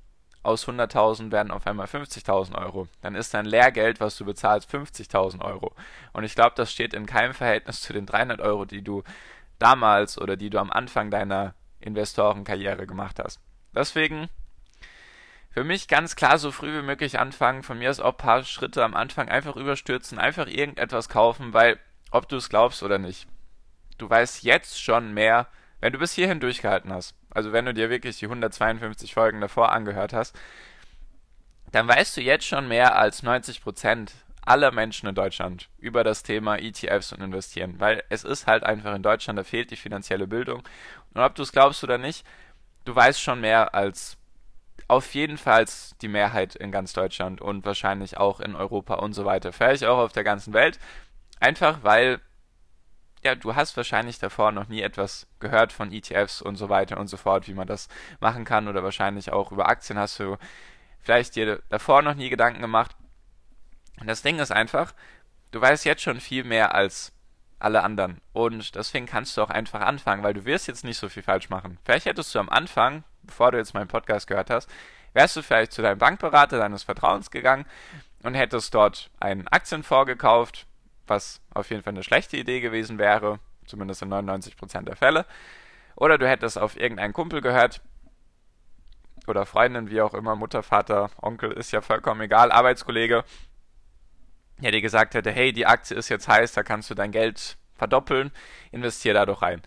aus 0.47 0.67
100.000 0.67 1.31
werden 1.31 1.51
auf 1.51 1.67
einmal 1.67 1.87
50.000 1.87 2.57
Euro. 2.57 2.87
Dann 3.01 3.15
ist 3.15 3.33
dein 3.33 3.45
Lehrgeld, 3.45 3.99
was 3.99 4.15
du 4.15 4.23
bezahlst, 4.23 4.73
50.000 4.73 5.43
Euro. 5.43 5.73
Und 6.13 6.23
ich 6.23 6.35
glaube, 6.35 6.53
das 6.55 6.71
steht 6.71 6.93
in 6.93 7.05
keinem 7.05 7.33
Verhältnis 7.33 7.81
zu 7.81 7.91
den 7.91 8.05
300 8.05 8.39
Euro, 8.39 8.63
die 8.63 8.81
du 8.81 9.03
damals 9.59 10.17
oder 10.17 10.37
die 10.37 10.49
du 10.49 10.59
am 10.59 10.71
Anfang 10.71 11.11
deiner 11.11 11.53
Investorenkarriere 11.81 12.87
gemacht 12.87 13.19
hast. 13.21 13.41
Deswegen 13.75 14.29
für 15.49 15.65
mich 15.65 15.89
ganz 15.89 16.15
klar 16.15 16.37
so 16.37 16.51
früh 16.51 16.77
wie 16.77 16.85
möglich 16.85 17.19
anfangen. 17.19 17.61
Von 17.61 17.79
mir 17.79 17.89
aus 17.89 17.99
auch 17.99 18.13
ein 18.13 18.17
paar 18.17 18.43
Schritte 18.43 18.85
am 18.85 18.95
Anfang 18.95 19.27
einfach 19.27 19.57
überstürzen, 19.57 20.17
einfach 20.17 20.47
irgendetwas 20.47 21.09
kaufen, 21.09 21.53
weil 21.53 21.77
ob 22.11 22.29
du 22.29 22.37
es 22.37 22.47
glaubst 22.47 22.83
oder 22.83 22.99
nicht, 22.99 23.27
du 23.97 24.09
weißt 24.09 24.43
jetzt 24.43 24.81
schon 24.81 25.13
mehr, 25.13 25.47
wenn 25.81 25.91
du 25.91 25.99
bis 25.99 26.13
hierhin 26.13 26.39
durchgehalten 26.39 26.93
hast 26.93 27.15
also 27.37 27.53
wenn 27.53 27.65
du 27.65 27.73
dir 27.75 27.91
wirklich 27.91 28.17
die 28.17 28.25
152 28.25 29.13
Folgen 29.13 29.41
davor 29.41 29.71
angehört 29.71 30.11
hast, 30.11 30.35
dann 31.71 31.87
weißt 31.87 32.17
du 32.17 32.21
jetzt 32.21 32.47
schon 32.47 32.67
mehr 32.67 32.95
als 32.95 33.21
90 33.21 33.61
Prozent 33.61 34.11
aller 34.41 34.71
Menschen 34.71 35.07
in 35.07 35.13
Deutschland 35.13 35.69
über 35.77 36.03
das 36.03 36.23
Thema 36.23 36.57
ETFs 36.57 37.13
und 37.13 37.21
Investieren, 37.21 37.79
weil 37.79 38.03
es 38.09 38.23
ist 38.23 38.47
halt 38.47 38.63
einfach 38.63 38.95
in 38.95 39.03
Deutschland, 39.03 39.37
da 39.37 39.43
fehlt 39.43 39.69
die 39.69 39.75
finanzielle 39.75 40.25
Bildung. 40.25 40.63
Und 41.13 41.21
ob 41.21 41.35
du 41.35 41.43
es 41.43 41.51
glaubst 41.51 41.83
oder 41.83 41.99
nicht, 41.99 42.25
du 42.85 42.95
weißt 42.95 43.21
schon 43.21 43.39
mehr 43.41 43.75
als 43.75 44.17
auf 44.87 45.13
jeden 45.13 45.37
Fall 45.37 45.65
die 46.01 46.07
Mehrheit 46.07 46.55
in 46.55 46.71
ganz 46.71 46.93
Deutschland 46.93 47.39
und 47.39 47.65
wahrscheinlich 47.65 48.17
auch 48.17 48.39
in 48.39 48.55
Europa 48.55 48.95
und 48.95 49.13
so 49.13 49.25
weiter. 49.25 49.53
Vielleicht 49.53 49.83
auch 49.83 49.99
auf 49.99 50.11
der 50.11 50.23
ganzen 50.23 50.53
Welt. 50.53 50.79
Einfach 51.39 51.83
weil, 51.83 52.19
ja, 53.27 53.35
du 53.35 53.55
hast 53.55 53.77
wahrscheinlich 53.77 54.19
davor 54.19 54.51
noch 54.51 54.67
nie 54.67 54.81
etwas 54.81 55.27
gehört 55.39 55.71
von 55.71 55.91
ETFs 55.91 56.41
und 56.41 56.55
so 56.55 56.69
weiter 56.69 56.97
und 56.97 57.07
so 57.07 57.17
fort, 57.17 57.47
wie 57.47 57.53
man 57.53 57.67
das 57.67 57.87
machen 58.19 58.45
kann. 58.45 58.67
Oder 58.67 58.83
wahrscheinlich 58.83 59.31
auch 59.31 59.51
über 59.51 59.69
Aktien 59.69 59.99
hast 59.99 60.19
du 60.19 60.37
vielleicht 61.01 61.35
dir 61.35 61.61
davor 61.69 62.01
noch 62.01 62.15
nie 62.15 62.29
Gedanken 62.29 62.61
gemacht. 62.61 62.95
Und 63.99 64.07
das 64.07 64.21
Ding 64.21 64.39
ist 64.39 64.51
einfach, 64.51 64.93
du 65.51 65.61
weißt 65.61 65.85
jetzt 65.85 66.01
schon 66.01 66.19
viel 66.19 66.43
mehr 66.43 66.73
als 66.73 67.13
alle 67.59 67.83
anderen. 67.83 68.21
Und 68.33 68.75
deswegen 68.75 69.05
kannst 69.05 69.35
du 69.37 69.41
auch 69.41 69.49
einfach 69.49 69.81
anfangen, 69.81 70.23
weil 70.23 70.33
du 70.33 70.45
wirst 70.45 70.67
jetzt 70.67 70.83
nicht 70.83 70.97
so 70.97 71.09
viel 71.09 71.23
falsch 71.23 71.49
machen. 71.49 71.79
Vielleicht 71.83 72.05
hättest 72.05 72.33
du 72.33 72.39
am 72.39 72.49
Anfang 72.49 73.03
bevor 73.27 73.51
du 73.51 73.57
jetzt 73.57 73.73
meinen 73.73 73.87
Podcast 73.87 74.25
gehört 74.25 74.49
hast, 74.49 74.69
wärst 75.13 75.35
du 75.35 75.43
vielleicht 75.43 75.73
zu 75.73 75.81
deinem 75.81 75.99
Bankberater 75.99 76.57
deines 76.57 76.83
Vertrauens 76.83 77.29
gegangen 77.29 77.65
und 78.23 78.33
hättest 78.33 78.73
dort 78.73 79.11
einen 79.19 79.47
Aktienfonds 79.47 80.07
gekauft, 80.07 80.65
was 81.07 81.41
auf 81.53 81.69
jeden 81.69 81.83
Fall 81.83 81.93
eine 81.93 82.03
schlechte 82.03 82.37
Idee 82.37 82.59
gewesen 82.59 82.97
wäre, 82.97 83.39
zumindest 83.65 84.01
in 84.01 84.13
99% 84.13 84.83
der 84.83 84.95
Fälle. 84.95 85.25
Oder 85.95 86.17
du 86.17 86.27
hättest 86.27 86.57
auf 86.57 86.77
irgendeinen 86.77 87.13
Kumpel 87.13 87.41
gehört 87.41 87.81
oder 89.27 89.45
Freundin, 89.45 89.89
wie 89.89 90.01
auch 90.01 90.13
immer, 90.13 90.35
Mutter, 90.35 90.63
Vater, 90.63 91.09
Onkel, 91.21 91.51
ist 91.51 91.71
ja 91.71 91.81
vollkommen 91.81 92.21
egal, 92.21 92.51
Arbeitskollege, 92.51 93.25
der 94.59 94.71
dir 94.71 94.81
gesagt 94.81 95.15
hätte, 95.15 95.31
hey, 95.31 95.51
die 95.51 95.65
Aktie 95.65 95.97
ist 95.97 96.09
jetzt 96.09 96.27
heiß, 96.27 96.53
da 96.53 96.63
kannst 96.63 96.89
du 96.89 96.95
dein 96.95 97.11
Geld 97.11 97.57
verdoppeln, 97.75 98.31
investier 98.71 99.13
da 99.13 99.25
doch 99.25 99.41
rein. 99.41 99.61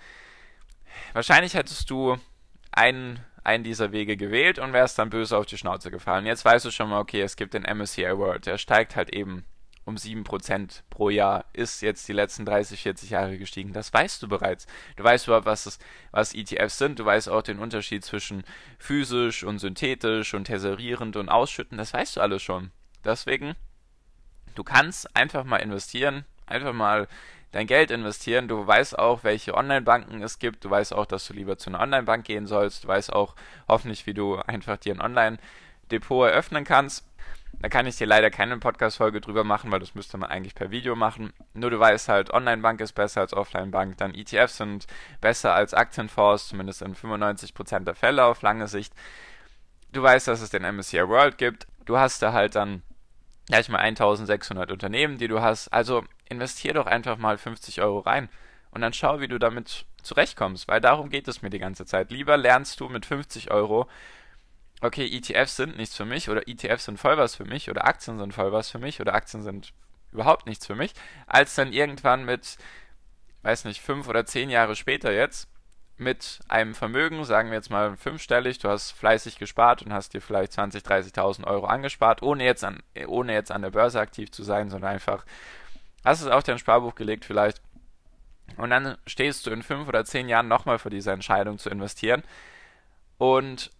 Wahrscheinlich 1.12 1.54
hättest 1.54 1.90
du 1.90 2.16
einen 2.72 3.20
einen 3.44 3.64
dieser 3.64 3.92
Wege 3.92 4.16
gewählt 4.16 4.58
und 4.58 4.72
wärst 4.72 4.98
dann 4.98 5.10
böse 5.10 5.36
auf 5.36 5.46
die 5.46 5.58
Schnauze 5.58 5.90
gefallen. 5.90 6.26
Jetzt 6.26 6.44
weißt 6.44 6.64
du 6.64 6.70
schon 6.70 6.90
mal, 6.90 7.00
okay, 7.00 7.22
es 7.22 7.36
gibt 7.36 7.54
den 7.54 7.62
MSCI 7.62 8.16
World, 8.16 8.46
der 8.46 8.58
steigt 8.58 8.96
halt 8.96 9.14
eben 9.14 9.44
um 9.84 9.96
7% 9.96 10.82
pro 10.90 11.10
Jahr, 11.10 11.44
ist 11.52 11.80
jetzt 11.82 12.06
die 12.08 12.12
letzten 12.12 12.44
30, 12.44 12.82
40 12.82 13.10
Jahre 13.10 13.38
gestiegen. 13.38 13.72
Das 13.72 13.92
weißt 13.92 14.22
du 14.22 14.28
bereits. 14.28 14.66
Du 14.96 15.04
weißt 15.04 15.26
überhaupt, 15.26 15.46
was, 15.46 15.64
das, 15.64 15.78
was 16.10 16.34
ETFs 16.34 16.78
sind. 16.78 16.98
Du 16.98 17.04
weißt 17.04 17.28
auch 17.28 17.42
den 17.42 17.58
Unterschied 17.58 18.04
zwischen 18.04 18.44
physisch 18.78 19.42
und 19.42 19.58
synthetisch 19.58 20.34
und 20.34 20.44
tesserierend 20.44 21.16
und 21.16 21.28
ausschütten. 21.28 21.78
Das 21.78 21.92
weißt 21.92 22.16
du 22.16 22.20
alles 22.20 22.42
schon. 22.42 22.70
Deswegen, 23.04 23.54
du 24.54 24.62
kannst 24.62 25.16
einfach 25.16 25.44
mal 25.44 25.58
investieren, 25.58 26.24
einfach 26.46 26.72
mal 26.72 27.08
dein 27.52 27.66
Geld 27.66 27.90
investieren. 27.90 28.48
Du 28.48 28.66
weißt 28.66 28.98
auch, 28.98 29.24
welche 29.24 29.54
Online-Banken 29.54 30.22
es 30.22 30.38
gibt. 30.38 30.64
Du 30.64 30.70
weißt 30.70 30.94
auch, 30.94 31.06
dass 31.06 31.26
du 31.26 31.32
lieber 31.32 31.58
zu 31.58 31.70
einer 31.70 31.80
Online-Bank 31.80 32.24
gehen 32.24 32.46
sollst. 32.46 32.84
Du 32.84 32.88
weißt 32.88 33.12
auch 33.12 33.34
hoffentlich, 33.68 34.06
wie 34.06 34.14
du 34.14 34.36
einfach 34.36 34.76
dir 34.76 34.94
ein 34.94 35.00
Online-Depot 35.00 36.28
eröffnen 36.28 36.64
kannst. 36.64 37.06
Da 37.58 37.68
kann 37.68 37.86
ich 37.86 37.96
dir 37.96 38.06
leider 38.06 38.30
keine 38.30 38.56
Podcast-Folge 38.58 39.20
drüber 39.20 39.44
machen, 39.44 39.70
weil 39.70 39.80
das 39.80 39.94
müsste 39.94 40.16
man 40.16 40.30
eigentlich 40.30 40.54
per 40.54 40.70
Video 40.70 40.96
machen. 40.96 41.32
Nur 41.52 41.70
du 41.70 41.78
weißt 41.78 42.08
halt, 42.08 42.32
Online-Bank 42.32 42.80
ist 42.80 42.92
besser 42.92 43.20
als 43.20 43.34
Offline-Bank. 43.34 43.98
Dann 43.98 44.14
ETFs 44.14 44.56
sind 44.56 44.86
besser 45.20 45.54
als 45.54 45.74
Aktienfonds, 45.74 46.48
zumindest 46.48 46.80
in 46.82 46.94
95% 46.94 47.80
der 47.80 47.94
Fälle 47.94 48.24
auf 48.24 48.40
lange 48.42 48.66
Sicht. 48.68 48.94
Du 49.92 50.02
weißt, 50.02 50.28
dass 50.28 50.40
es 50.40 50.50
den 50.50 50.62
MSCI 50.62 51.06
World 51.08 51.36
gibt. 51.36 51.66
Du 51.84 51.98
hast 51.98 52.22
da 52.22 52.32
halt 52.32 52.54
dann 52.54 52.82
gleich 53.46 53.68
mal 53.68 53.78
1600 53.78 54.70
Unternehmen, 54.70 55.18
die 55.18 55.28
du 55.28 55.42
hast. 55.42 55.68
Also 55.68 56.04
investier 56.28 56.72
doch 56.72 56.86
einfach 56.86 57.18
mal 57.18 57.36
50 57.36 57.82
Euro 57.82 57.98
rein 57.98 58.28
und 58.70 58.80
dann 58.80 58.92
schau, 58.92 59.20
wie 59.20 59.28
du 59.28 59.38
damit 59.38 59.84
zurechtkommst, 60.02 60.68
weil 60.68 60.80
darum 60.80 61.10
geht 61.10 61.28
es 61.28 61.42
mir 61.42 61.50
die 61.50 61.58
ganze 61.58 61.84
Zeit. 61.84 62.10
Lieber 62.10 62.36
lernst 62.36 62.80
du 62.80 62.88
mit 62.88 63.04
50 63.04 63.50
Euro, 63.50 63.88
okay, 64.80 65.06
ETFs 65.06 65.56
sind 65.56 65.76
nichts 65.76 65.96
für 65.96 66.04
mich 66.04 66.28
oder 66.28 66.48
ETFs 66.48 66.86
sind 66.86 66.98
voll 66.98 67.16
was 67.18 67.34
für 67.36 67.44
mich 67.44 67.70
oder 67.70 67.84
Aktien 67.84 68.18
sind 68.18 68.32
voll 68.32 68.52
was 68.52 68.70
für 68.70 68.78
mich 68.78 69.00
oder 69.00 69.14
Aktien 69.14 69.42
sind 69.42 69.72
überhaupt 70.12 70.46
nichts 70.46 70.66
für 70.66 70.74
mich, 70.74 70.92
als 71.26 71.54
dann 71.54 71.72
irgendwann 71.72 72.24
mit, 72.24 72.56
weiß 73.42 73.64
nicht, 73.64 73.80
fünf 73.80 74.08
oder 74.08 74.24
zehn 74.24 74.50
Jahre 74.50 74.74
später 74.74 75.12
jetzt 75.12 75.48
mit 75.96 76.40
einem 76.48 76.74
Vermögen, 76.74 77.24
sagen 77.24 77.50
wir 77.50 77.56
jetzt 77.56 77.70
mal 77.70 77.94
fünfstellig, 77.96 78.58
du 78.58 78.68
hast 78.68 78.92
fleißig 78.92 79.38
gespart 79.38 79.82
und 79.82 79.92
hast 79.92 80.14
dir 80.14 80.22
vielleicht 80.22 80.52
20.000, 80.52 80.82
30.000 81.14 81.46
Euro 81.46 81.66
angespart, 81.66 82.22
ohne 82.22 82.44
jetzt, 82.44 82.64
an, 82.64 82.82
ohne 83.06 83.34
jetzt 83.34 83.52
an 83.52 83.62
der 83.62 83.70
Börse 83.70 84.00
aktiv 84.00 84.32
zu 84.32 84.42
sein, 84.42 84.70
sondern 84.70 84.92
einfach 84.92 85.24
hast 86.02 86.22
es 86.22 86.28
auf 86.28 86.42
dein 86.42 86.58
Sparbuch 86.58 86.94
gelegt 86.94 87.26
vielleicht 87.26 87.60
und 88.56 88.70
dann 88.70 88.96
stehst 89.06 89.46
du 89.46 89.50
in 89.50 89.62
fünf 89.62 89.88
oder 89.88 90.04
zehn 90.04 90.28
Jahren 90.28 90.48
nochmal 90.48 90.78
vor 90.78 90.90
dieser 90.90 91.12
Entscheidung 91.12 91.58
zu 91.58 91.68
investieren 91.68 92.22
und 93.18 93.70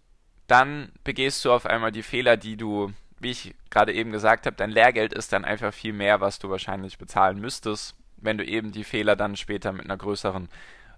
dann 0.51 0.91
begehst 1.05 1.45
du 1.45 1.51
auf 1.53 1.65
einmal 1.65 1.93
die 1.93 2.03
Fehler, 2.03 2.35
die 2.35 2.57
du, 2.57 2.91
wie 3.19 3.31
ich 3.31 3.55
gerade 3.69 3.93
eben 3.93 4.11
gesagt 4.11 4.45
habe, 4.45 4.57
dein 4.57 4.69
Lehrgeld 4.69 5.13
ist 5.13 5.31
dann 5.31 5.45
einfach 5.45 5.73
viel 5.73 5.93
mehr, 5.93 6.19
was 6.19 6.39
du 6.39 6.49
wahrscheinlich 6.49 6.97
bezahlen 6.97 7.39
müsstest, 7.39 7.95
wenn 8.17 8.37
du 8.37 8.43
eben 8.43 8.73
die 8.73 8.83
Fehler 8.83 9.15
dann 9.15 9.37
später 9.37 9.71
mit 9.71 9.85
einer 9.85 9.95
größeren 9.95 10.49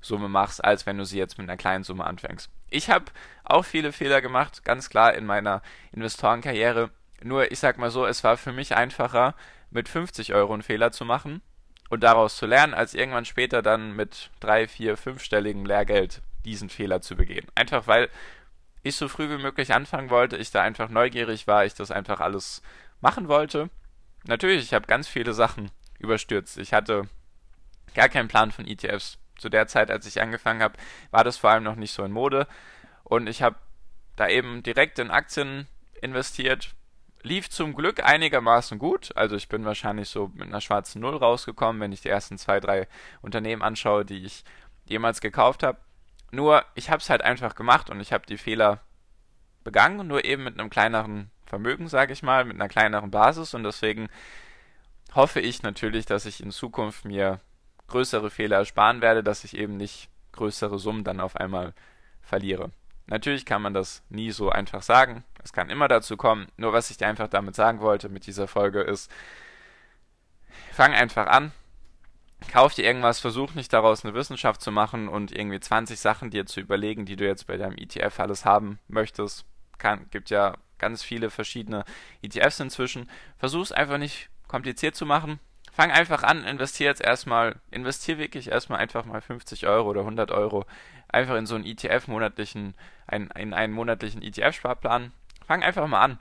Summe 0.01 0.27
machst, 0.27 0.63
als 0.63 0.87
wenn 0.87 0.97
du 0.97 1.05
sie 1.05 1.19
jetzt 1.19 1.37
mit 1.37 1.47
einer 1.47 1.57
kleinen 1.57 1.83
Summe 1.83 2.03
anfängst. 2.05 2.49
Ich 2.71 2.89
habe 2.89 3.05
auch 3.43 3.63
viele 3.63 3.91
Fehler 3.91 4.21
gemacht, 4.21 4.65
ganz 4.65 4.89
klar 4.89 5.13
in 5.13 5.27
meiner 5.27 5.61
Investorenkarriere. 5.91 6.89
Nur 7.21 7.51
ich 7.51 7.59
sag 7.59 7.77
mal 7.77 7.91
so, 7.91 8.07
es 8.07 8.23
war 8.23 8.37
für 8.37 8.53
mich 8.53 8.75
einfacher, 8.75 9.35
mit 9.69 9.87
50 9.87 10.33
Euro 10.33 10.53
einen 10.53 10.63
Fehler 10.63 10.91
zu 10.91 11.05
machen 11.05 11.43
und 11.89 12.01
daraus 12.01 12.37
zu 12.37 12.47
lernen, 12.47 12.73
als 12.73 12.95
irgendwann 12.95 13.25
später 13.25 13.61
dann 13.61 13.95
mit 13.95 14.31
drei, 14.39 14.67
vier, 14.67 14.97
fünfstelligem 14.97 15.63
Lehrgeld 15.63 16.23
diesen 16.43 16.69
Fehler 16.69 17.01
zu 17.01 17.15
begehen. 17.15 17.45
Einfach 17.53 17.85
weil 17.85 18.09
ich 18.83 18.95
so 18.95 19.07
früh 19.07 19.29
wie 19.29 19.41
möglich 19.41 19.73
anfangen 19.73 20.09
wollte, 20.09 20.37
ich 20.37 20.51
da 20.51 20.61
einfach 20.61 20.89
neugierig 20.89 21.47
war, 21.47 21.65
ich 21.65 21.73
das 21.73 21.89
einfach 21.89 22.19
alles 22.19 22.61
machen 23.01 23.27
wollte. 23.27 23.69
Natürlich, 24.25 24.63
ich 24.63 24.73
habe 24.73 24.87
ganz 24.87 25.07
viele 25.07 25.33
Sachen 25.33 25.71
überstürzt. 25.99 26.57
Ich 26.57 26.73
hatte 26.73 27.07
gar 27.93 28.09
keinen 28.09 28.27
Plan 28.27 28.51
von 28.51 28.67
ETFs 28.67 29.17
zu 29.37 29.49
der 29.49 29.67
Zeit, 29.67 29.89
als 29.89 30.05
ich 30.05 30.21
angefangen 30.21 30.61
habe, 30.61 30.77
war 31.11 31.23
das 31.23 31.37
vor 31.37 31.49
allem 31.49 31.63
noch 31.63 31.75
nicht 31.75 31.91
so 31.91 32.03
in 32.03 32.11
Mode. 32.11 32.47
Und 33.03 33.27
ich 33.27 33.41
habe 33.41 33.55
da 34.15 34.27
eben 34.27 34.63
direkt 34.63 34.99
in 34.99 35.11
Aktien 35.11 35.67
investiert. 36.01 36.75
Lief 37.23 37.49
zum 37.49 37.73
Glück 37.73 38.03
einigermaßen 38.03 38.79
gut. 38.79 39.15
Also 39.15 39.35
ich 39.35 39.47
bin 39.47 39.65
wahrscheinlich 39.65 40.09
so 40.09 40.29
mit 40.33 40.47
einer 40.47 40.61
schwarzen 40.61 41.01
Null 41.01 41.15
rausgekommen, 41.15 41.81
wenn 41.81 41.91
ich 41.91 42.01
die 42.01 42.09
ersten 42.09 42.37
zwei, 42.37 42.59
drei 42.59 42.87
Unternehmen 43.21 43.61
anschaue, 43.61 44.05
die 44.05 44.25
ich 44.25 44.43
jemals 44.85 45.21
gekauft 45.21 45.63
habe. 45.63 45.77
Nur, 46.33 46.65
ich 46.73 46.89
habe 46.89 46.97
es 46.97 47.11
halt 47.11 47.21
einfach 47.21 47.53
gemacht 47.53 47.91
und 47.91 47.99
ich 47.99 48.11
habe 48.11 48.25
die 48.25 48.39
Fehler 48.39 48.79
begangen, 49.63 50.07
nur 50.07 50.25
eben 50.25 50.43
mit 50.43 50.59
einem 50.59 50.71
kleineren 50.71 51.29
Vermögen, 51.45 51.87
sage 51.87 52.11
ich 52.11 52.23
mal, 52.23 52.43
mit 52.43 52.55
einer 52.55 52.69
kleineren 52.69 53.11
Basis. 53.11 53.53
Und 53.53 53.63
deswegen 53.63 54.09
hoffe 55.13 55.39
ich 55.39 55.61
natürlich, 55.61 56.07
dass 56.07 56.25
ich 56.25 56.41
in 56.41 56.49
Zukunft 56.49 57.05
mir 57.05 57.39
größere 57.87 58.31
Fehler 58.31 58.57
ersparen 58.57 59.01
werde, 59.01 59.23
dass 59.23 59.43
ich 59.43 59.55
eben 59.55 59.77
nicht 59.77 60.09
größere 60.31 60.79
Summen 60.79 61.03
dann 61.03 61.19
auf 61.19 61.35
einmal 61.35 61.75
verliere. 62.23 62.71
Natürlich 63.05 63.45
kann 63.45 63.61
man 63.61 63.75
das 63.75 64.01
nie 64.09 64.31
so 64.31 64.49
einfach 64.49 64.81
sagen. 64.81 65.23
Es 65.43 65.53
kann 65.53 65.69
immer 65.69 65.87
dazu 65.87 66.17
kommen. 66.17 66.47
Nur 66.57 66.73
was 66.73 66.89
ich 66.89 66.97
dir 66.97 67.05
einfach 67.05 67.27
damit 67.27 67.53
sagen 67.53 67.79
wollte 67.79 68.09
mit 68.09 68.25
dieser 68.25 68.47
Folge 68.47 68.81
ist, 68.81 69.11
fang 70.71 70.93
einfach 70.93 71.27
an. 71.27 71.51
Kauf 72.51 72.73
dir 72.75 72.85
irgendwas, 72.85 73.19
versuch 73.19 73.53
nicht 73.53 73.73
daraus 73.73 74.05
eine 74.05 74.13
Wissenschaft 74.13 74.61
zu 74.61 74.71
machen 74.71 75.07
und 75.07 75.31
irgendwie 75.31 75.59
20 75.59 75.99
Sachen 75.99 76.29
dir 76.29 76.45
zu 76.45 76.59
überlegen, 76.59 77.05
die 77.05 77.15
du 77.15 77.25
jetzt 77.25 77.47
bei 77.47 77.57
deinem 77.57 77.77
ETF 77.77 78.19
alles 78.19 78.45
haben 78.45 78.79
möchtest. 78.87 79.45
Kann, 79.77 80.07
gibt 80.11 80.29
ja 80.29 80.55
ganz 80.77 81.03
viele 81.03 81.29
verschiedene 81.29 81.83
ETFs 82.21 82.59
inzwischen. 82.59 83.09
Versuch 83.37 83.63
es 83.63 83.71
einfach 83.71 83.97
nicht 83.97 84.29
kompliziert 84.47 84.95
zu 84.95 85.05
machen 85.05 85.39
fang 85.73 85.91
einfach 85.91 86.23
an, 86.23 86.43
investier 86.45 86.87
jetzt 86.87 87.01
erstmal, 87.01 87.59
investier 87.71 88.17
wirklich 88.19 88.49
erstmal 88.51 88.79
einfach 88.79 89.05
mal 89.05 89.21
50 89.21 89.65
Euro 89.67 89.89
oder 89.89 90.01
100 90.01 90.31
Euro 90.31 90.65
einfach 91.09 91.35
in 91.35 91.45
so 91.45 91.55
einen 91.55 91.65
ETF 91.65 92.07
monatlichen, 92.07 92.75
ein, 93.07 93.29
in 93.35 93.53
einen 93.53 93.73
monatlichen 93.73 94.21
ETF-Sparplan. 94.21 95.11
Fang 95.45 95.63
einfach 95.63 95.87
mal 95.87 96.01
an. 96.01 96.19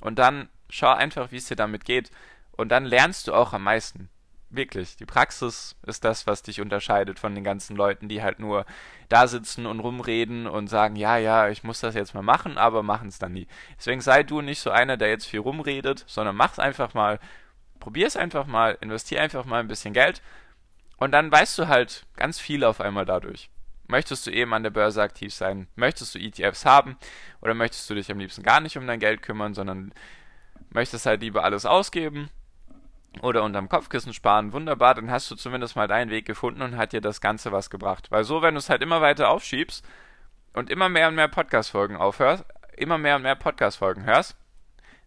Und 0.00 0.18
dann 0.18 0.48
schau 0.68 0.92
einfach, 0.92 1.32
wie 1.32 1.36
es 1.36 1.46
dir 1.46 1.56
damit 1.56 1.84
geht. 1.84 2.10
Und 2.52 2.68
dann 2.68 2.84
lernst 2.84 3.26
du 3.26 3.34
auch 3.34 3.52
am 3.52 3.64
meisten. 3.64 4.10
Wirklich. 4.56 4.96
Die 4.96 5.06
Praxis 5.06 5.76
ist 5.86 6.04
das, 6.04 6.26
was 6.26 6.42
dich 6.42 6.60
unterscheidet 6.60 7.18
von 7.18 7.34
den 7.34 7.44
ganzen 7.44 7.76
Leuten, 7.76 8.08
die 8.08 8.22
halt 8.22 8.38
nur 8.38 8.66
da 9.08 9.26
sitzen 9.26 9.66
und 9.66 9.80
rumreden 9.80 10.46
und 10.46 10.68
sagen, 10.68 10.96
ja, 10.96 11.16
ja, 11.16 11.48
ich 11.48 11.64
muss 11.64 11.80
das 11.80 11.94
jetzt 11.94 12.14
mal 12.14 12.22
machen, 12.22 12.58
aber 12.58 12.82
machen 12.82 13.08
es 13.08 13.18
dann 13.18 13.32
nie. 13.32 13.48
Deswegen 13.78 14.00
sei 14.00 14.22
du 14.22 14.40
nicht 14.40 14.60
so 14.60 14.70
einer, 14.70 14.96
der 14.96 15.08
jetzt 15.08 15.26
viel 15.26 15.40
rumredet, 15.40 16.04
sondern 16.06 16.36
mach's 16.36 16.58
einfach 16.58 16.94
mal 16.94 17.18
probier 17.80 18.06
es 18.06 18.16
einfach 18.16 18.46
mal, 18.46 18.78
investier 18.80 19.20
einfach 19.20 19.44
mal 19.44 19.60
ein 19.60 19.68
bisschen 19.68 19.92
Geld 19.92 20.22
und 20.96 21.12
dann 21.12 21.30
weißt 21.30 21.58
du 21.58 21.68
halt 21.68 22.06
ganz 22.16 22.40
viel 22.40 22.64
auf 22.64 22.80
einmal 22.80 23.04
dadurch. 23.04 23.50
Möchtest 23.86 24.26
du 24.26 24.30
eben 24.30 24.54
an 24.54 24.62
der 24.62 24.70
Börse 24.70 25.02
aktiv 25.02 25.34
sein? 25.34 25.66
Möchtest 25.76 26.14
du 26.14 26.18
ETFs 26.18 26.64
haben? 26.64 26.96
Oder 27.42 27.52
möchtest 27.52 27.90
du 27.90 27.94
dich 27.94 28.10
am 28.10 28.18
liebsten 28.18 28.42
gar 28.42 28.60
nicht 28.60 28.78
um 28.78 28.86
dein 28.86 29.00
Geld 29.00 29.20
kümmern, 29.20 29.52
sondern 29.52 29.92
möchtest 30.70 31.04
halt 31.04 31.20
lieber 31.20 31.44
alles 31.44 31.66
ausgeben 31.66 32.30
oder 33.22 33.42
unterm 33.42 33.68
Kopfkissen 33.68 34.12
sparen? 34.12 34.52
Wunderbar, 34.52 34.94
dann 34.94 35.10
hast 35.10 35.30
du 35.30 35.36
zumindest 35.36 35.76
mal 35.76 35.88
deinen 35.88 36.10
Weg 36.10 36.26
gefunden 36.26 36.62
und 36.62 36.76
hat 36.76 36.92
dir 36.92 37.00
das 37.00 37.20
Ganze 37.20 37.52
was 37.52 37.70
gebracht. 37.70 38.10
Weil 38.10 38.24
so, 38.24 38.42
wenn 38.42 38.54
du 38.54 38.58
es 38.58 38.70
halt 38.70 38.82
immer 38.82 39.00
weiter 39.00 39.28
aufschiebst 39.28 39.84
und 40.52 40.70
immer 40.70 40.88
mehr 40.88 41.08
und 41.08 41.14
mehr 41.14 41.28
Podcast-Folgen 41.28 41.96
aufhörst, 41.96 42.44
immer 42.76 42.98
mehr 42.98 43.16
und 43.16 43.22
mehr 43.22 43.36
Podcast-Folgen 43.36 44.04
hörst. 44.04 44.36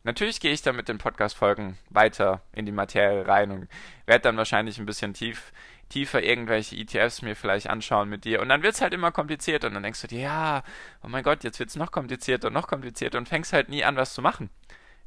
Natürlich 0.03 0.39
gehe 0.39 0.53
ich 0.53 0.61
dann 0.61 0.75
mit 0.75 0.87
den 0.87 0.99
Podcast-Folgen 0.99 1.77
weiter 1.89 2.41
in 2.53 2.65
die 2.65 2.71
Materie 2.71 3.27
rein 3.27 3.51
und 3.51 3.67
werde 4.05 4.21
dann 4.21 4.37
wahrscheinlich 4.37 4.77
ein 4.79 4.85
bisschen 4.85 5.13
tief, 5.13 5.51
tiefer 5.89 6.23
irgendwelche 6.23 6.77
ETFs 6.77 7.21
mir 7.21 7.35
vielleicht 7.35 7.69
anschauen 7.69 8.07
mit 8.07 8.23
dir. 8.23 8.41
Und 8.41 8.49
dann 8.49 8.63
wird 8.63 8.75
es 8.75 8.81
halt 8.81 8.93
immer 8.93 9.11
komplizierter 9.11 9.67
und 9.67 9.73
dann 9.73 9.83
denkst 9.83 10.01
du 10.01 10.07
dir, 10.07 10.21
ja, 10.21 10.63
oh 11.03 11.07
mein 11.09 11.23
Gott, 11.23 11.43
jetzt 11.43 11.59
wird 11.59 11.69
es 11.69 11.75
noch 11.75 11.91
komplizierter 11.91 12.47
und 12.47 12.53
noch 12.53 12.67
komplizierter 12.67 13.17
und 13.17 13.27
fängst 13.27 13.51
halt 13.51 13.69
nie 13.69 13.83
an, 13.83 13.97
was 13.97 14.13
zu 14.13 14.21
machen. 14.21 14.49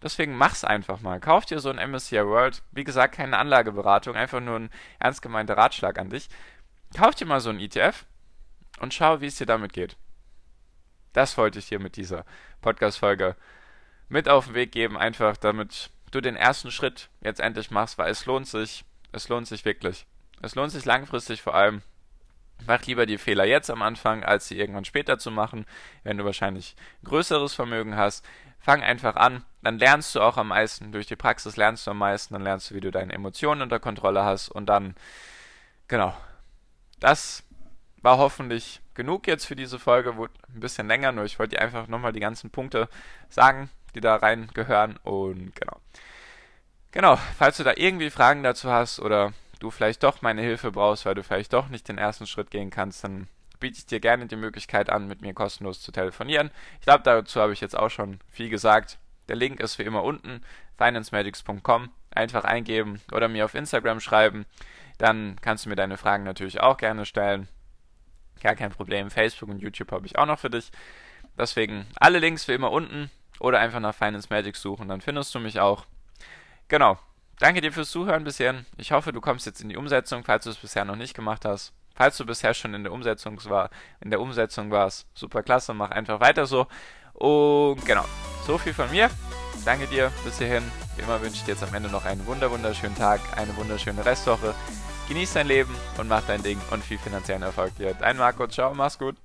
Deswegen 0.03 0.37
mach's 0.37 0.65
einfach 0.65 1.01
mal. 1.01 1.21
Kauf 1.21 1.45
dir 1.45 1.61
so 1.61 1.71
ein 1.71 1.91
MSCI 1.91 2.25
World. 2.27 2.63
Wie 2.73 2.85
gesagt, 2.85 3.15
keine 3.15 3.39
Anlageberatung, 3.39 4.17
einfach 4.17 4.41
nur 4.41 4.57
ein 4.57 4.71
ernst 4.99 5.23
gemeinter 5.23 5.57
Ratschlag 5.57 5.99
an 5.99 6.11
dich. 6.11 6.29
Kauf 6.97 7.15
dir 7.15 7.27
mal 7.27 7.41
so 7.41 7.51
ein 7.51 7.61
ETF 7.61 8.07
und 8.81 8.95
schau, 8.95 9.21
wie 9.21 9.27
es 9.27 9.37
dir 9.37 9.47
damit 9.47 9.73
geht. 9.73 9.97
Das 11.13 11.37
wollte 11.37 11.59
ich 11.59 11.69
dir 11.69 11.81
mit 11.81 11.97
dieser 11.97 12.25
Podcast-Folge 12.63 13.37
mit 14.09 14.29
auf 14.29 14.47
den 14.47 14.55
Weg 14.55 14.73
geben, 14.73 14.97
einfach 14.97 15.37
damit 15.37 15.91
du 16.11 16.21
den 16.21 16.37
ersten 16.37 16.71
Schritt 16.71 17.09
jetzt 17.21 17.41
endlich 17.41 17.71
machst, 17.71 17.99
weil 17.99 18.11
es 18.11 18.27
lohnt 18.27 18.47
sich. 18.47 18.85
Es 19.13 19.29
lohnt 19.29 19.47
sich 19.47 19.65
wirklich. 19.65 20.07
Es 20.43 20.55
lohnt 20.55 20.73
sich 20.73 20.85
langfristig 20.85 21.43
vor 21.43 21.55
allem. 21.55 21.83
Mach 22.67 22.85
lieber 22.87 23.07
die 23.07 23.19
Fehler 23.19 23.45
jetzt 23.45 23.71
am 23.71 23.83
Anfang, 23.83 24.23
als 24.23 24.49
sie 24.49 24.59
irgendwann 24.59 24.85
später 24.85 25.19
zu 25.19 25.31
machen, 25.31 25.65
wenn 26.03 26.19
du 26.19 26.25
wahrscheinlich 26.25 26.77
größeres 27.05 27.55
Vermögen 27.55 27.97
hast. 27.97 28.25
Fang 28.61 28.83
einfach 28.83 29.17
an, 29.17 29.45
dann 29.63 29.79
lernst 29.79 30.15
du 30.15 30.21
auch 30.21 30.37
am 30.37 30.49
meisten. 30.49 30.93
Durch 30.93 31.07
die 31.07 31.17
Praxis 31.17 31.57
lernst 31.57 31.87
du 31.87 31.93
am 31.93 31.99
meisten, 31.99 32.35
dann 32.35 32.43
lernst 32.43 32.71
du, 32.71 32.75
wie 32.75 32.81
du 32.81 32.91
deine 32.91 33.13
Emotionen 33.13 33.63
unter 33.63 33.81
Kontrolle 33.81 34.25
hast 34.25 34.49
und 34.51 34.67
dann, 34.67 34.95
genau. 35.89 36.15
Das 37.01 37.43
war 38.03 38.19
hoffentlich 38.19 38.81
genug 38.95 39.27
jetzt 39.27 39.47
für 39.47 39.57
diese 39.57 39.79
Folge, 39.79 40.17
wurde 40.17 40.35
ein 40.55 40.61
bisschen 40.61 40.89
länger, 40.89 41.13
nur 41.13 41.25
ich 41.25 41.39
wollte 41.39 41.57
dir 41.57 41.63
einfach 41.63 41.89
nochmal 41.89 42.13
die 42.13 42.21
ganzen 42.21 42.51
Punkte 42.51 42.89
sagen, 43.29 43.71
die 43.95 44.01
da 44.01 44.17
rein 44.17 44.49
gehören 44.53 44.99
und 45.03 45.55
genau. 45.55 45.81
Genau, 46.93 47.17
falls 47.39 47.57
du 47.57 47.65
da 47.65 47.73
irgendwie 47.77 48.11
Fragen 48.11 48.43
dazu 48.43 48.71
hast 48.71 49.01
oder 49.01 49.33
du 49.61 49.71
vielleicht 49.71 50.03
doch 50.03 50.23
meine 50.23 50.43
Hilfe 50.43 50.73
brauchst, 50.73 51.07
weil 51.07 51.15
du 51.15 51.23
vielleicht 51.23 51.53
doch 51.53 51.69
nicht 51.69 51.89
den 51.89 51.99
ersten 51.99 52.27
Schritt 52.27 52.51
gehen 52.51 52.71
kannst, 52.71 53.05
dann 53.05 53.29
biete 53.61 53.79
ich 53.79 53.87
dir 53.87 54.01
gerne 54.01 54.27
die 54.27 54.37
Möglichkeit 54.37 54.91
an, 54.91 55.07
mit 55.07 55.23
mir 55.23 55.35
kostenlos 55.35 55.81
zu 55.81 55.93
telefonieren. 55.93 56.51
Ich 56.81 56.87
glaube, 56.87 57.03
dazu 57.05 57.41
habe 57.41 57.53
ich 57.53 57.61
jetzt 57.61 57.79
auch 57.79 57.91
schon 57.91 58.19
viel 58.29 58.49
gesagt. 58.49 58.99
Der 59.29 59.37
Link 59.37 59.61
ist 59.61 59.79
wie 59.79 59.85
immer 59.85 60.03
unten, 60.03 60.41
financemedics.com. 60.77 61.91
Einfach 62.13 62.45
eingeben 62.45 63.01
oder 63.13 63.29
mir 63.29 63.45
auf 63.45 63.55
Instagram 63.55 64.01
schreiben. 64.01 64.47
Dann 64.99 65.37
kannst 65.41 65.65
du 65.65 65.69
mir 65.69 65.77
deine 65.77 65.97
Fragen 65.97 66.25
natürlich 66.25 66.61
auch 66.61 66.77
gerne 66.77 67.07
stellen. 67.07 67.47
Gar 68.43 68.57
kein 68.57 68.73
Problem. 68.73 69.11
Facebook 69.11 69.49
und 69.49 69.61
YouTube 69.61 69.93
habe 69.93 70.07
ich 70.07 70.19
auch 70.19 70.27
noch 70.27 70.39
für 70.39 70.51
dich. 70.51 70.73
Deswegen 71.39 71.87
alle 71.97 72.19
Links 72.19 72.49
wie 72.49 72.55
immer 72.55 72.73
unten 72.73 73.11
oder 73.39 73.61
einfach 73.61 73.81
nach 73.81 73.95
Finance 73.95 74.29
Magics 74.31 74.61
suchen, 74.61 74.89
dann 74.89 75.01
findest 75.01 75.35
du 75.35 75.39
mich 75.39 75.61
auch. 75.61 75.87
Genau. 76.69 76.99
Danke 77.39 77.63
dir 77.63 77.73
fürs 77.73 77.91
Zuhören 77.91 78.25
bisher. 78.25 78.65
Ich 78.77 78.93
hoffe, 78.93 79.13
du 79.13 79.21
kommst 79.21 79.47
jetzt 79.47 79.63
in 79.63 79.71
die 79.71 79.77
Umsetzung, 79.77 80.25
falls 80.25 80.45
du 80.45 80.51
es 80.51 80.59
bisher 80.59 80.85
noch 80.85 80.97
nicht 80.97 81.15
gemacht 81.15 81.45
hast. 81.47 81.73
Falls 82.01 82.17
du 82.17 82.25
bisher 82.25 82.55
schon 82.55 82.73
in 82.73 82.83
der 82.83 82.95
Umsetzung 82.95 83.39
war, 83.51 83.69
in 84.01 84.11
der 84.11 84.23
Umsetzung 84.23 84.71
warst, 84.71 85.07
super 85.13 85.43
klasse, 85.43 85.75
mach 85.75 85.91
einfach 85.91 86.19
weiter 86.19 86.47
so. 86.47 86.67
Und 87.13 87.85
genau, 87.85 88.07
so 88.47 88.57
viel 88.57 88.73
von 88.73 88.91
mir. 88.91 89.11
Danke 89.67 89.87
dir 89.87 90.11
bis 90.25 90.39
hierhin. 90.39 90.63
Wie 90.97 91.03
immer 91.03 91.21
wünsche 91.21 91.37
ich 91.37 91.45
dir 91.45 91.51
jetzt 91.51 91.63
am 91.63 91.75
Ende 91.75 91.91
noch 91.91 92.07
einen 92.07 92.25
wunder 92.25 92.51
wunderschönen 92.51 92.97
Tag, 92.97 93.21
eine 93.37 93.55
wunderschöne 93.55 94.03
Restwoche. 94.03 94.55
Genieß 95.09 95.35
dein 95.35 95.47
Leben 95.47 95.77
und 95.99 96.09
mach 96.09 96.23
dein 96.27 96.43
Ding 96.43 96.59
und 96.71 96.83
viel 96.83 96.97
finanziellen 96.97 97.43
Erfolg 97.43 97.77
dir. 97.77 97.93
Dein 97.93 98.17
Marco, 98.17 98.47
ciao, 98.47 98.73
mach's 98.73 98.99
gut. 98.99 99.21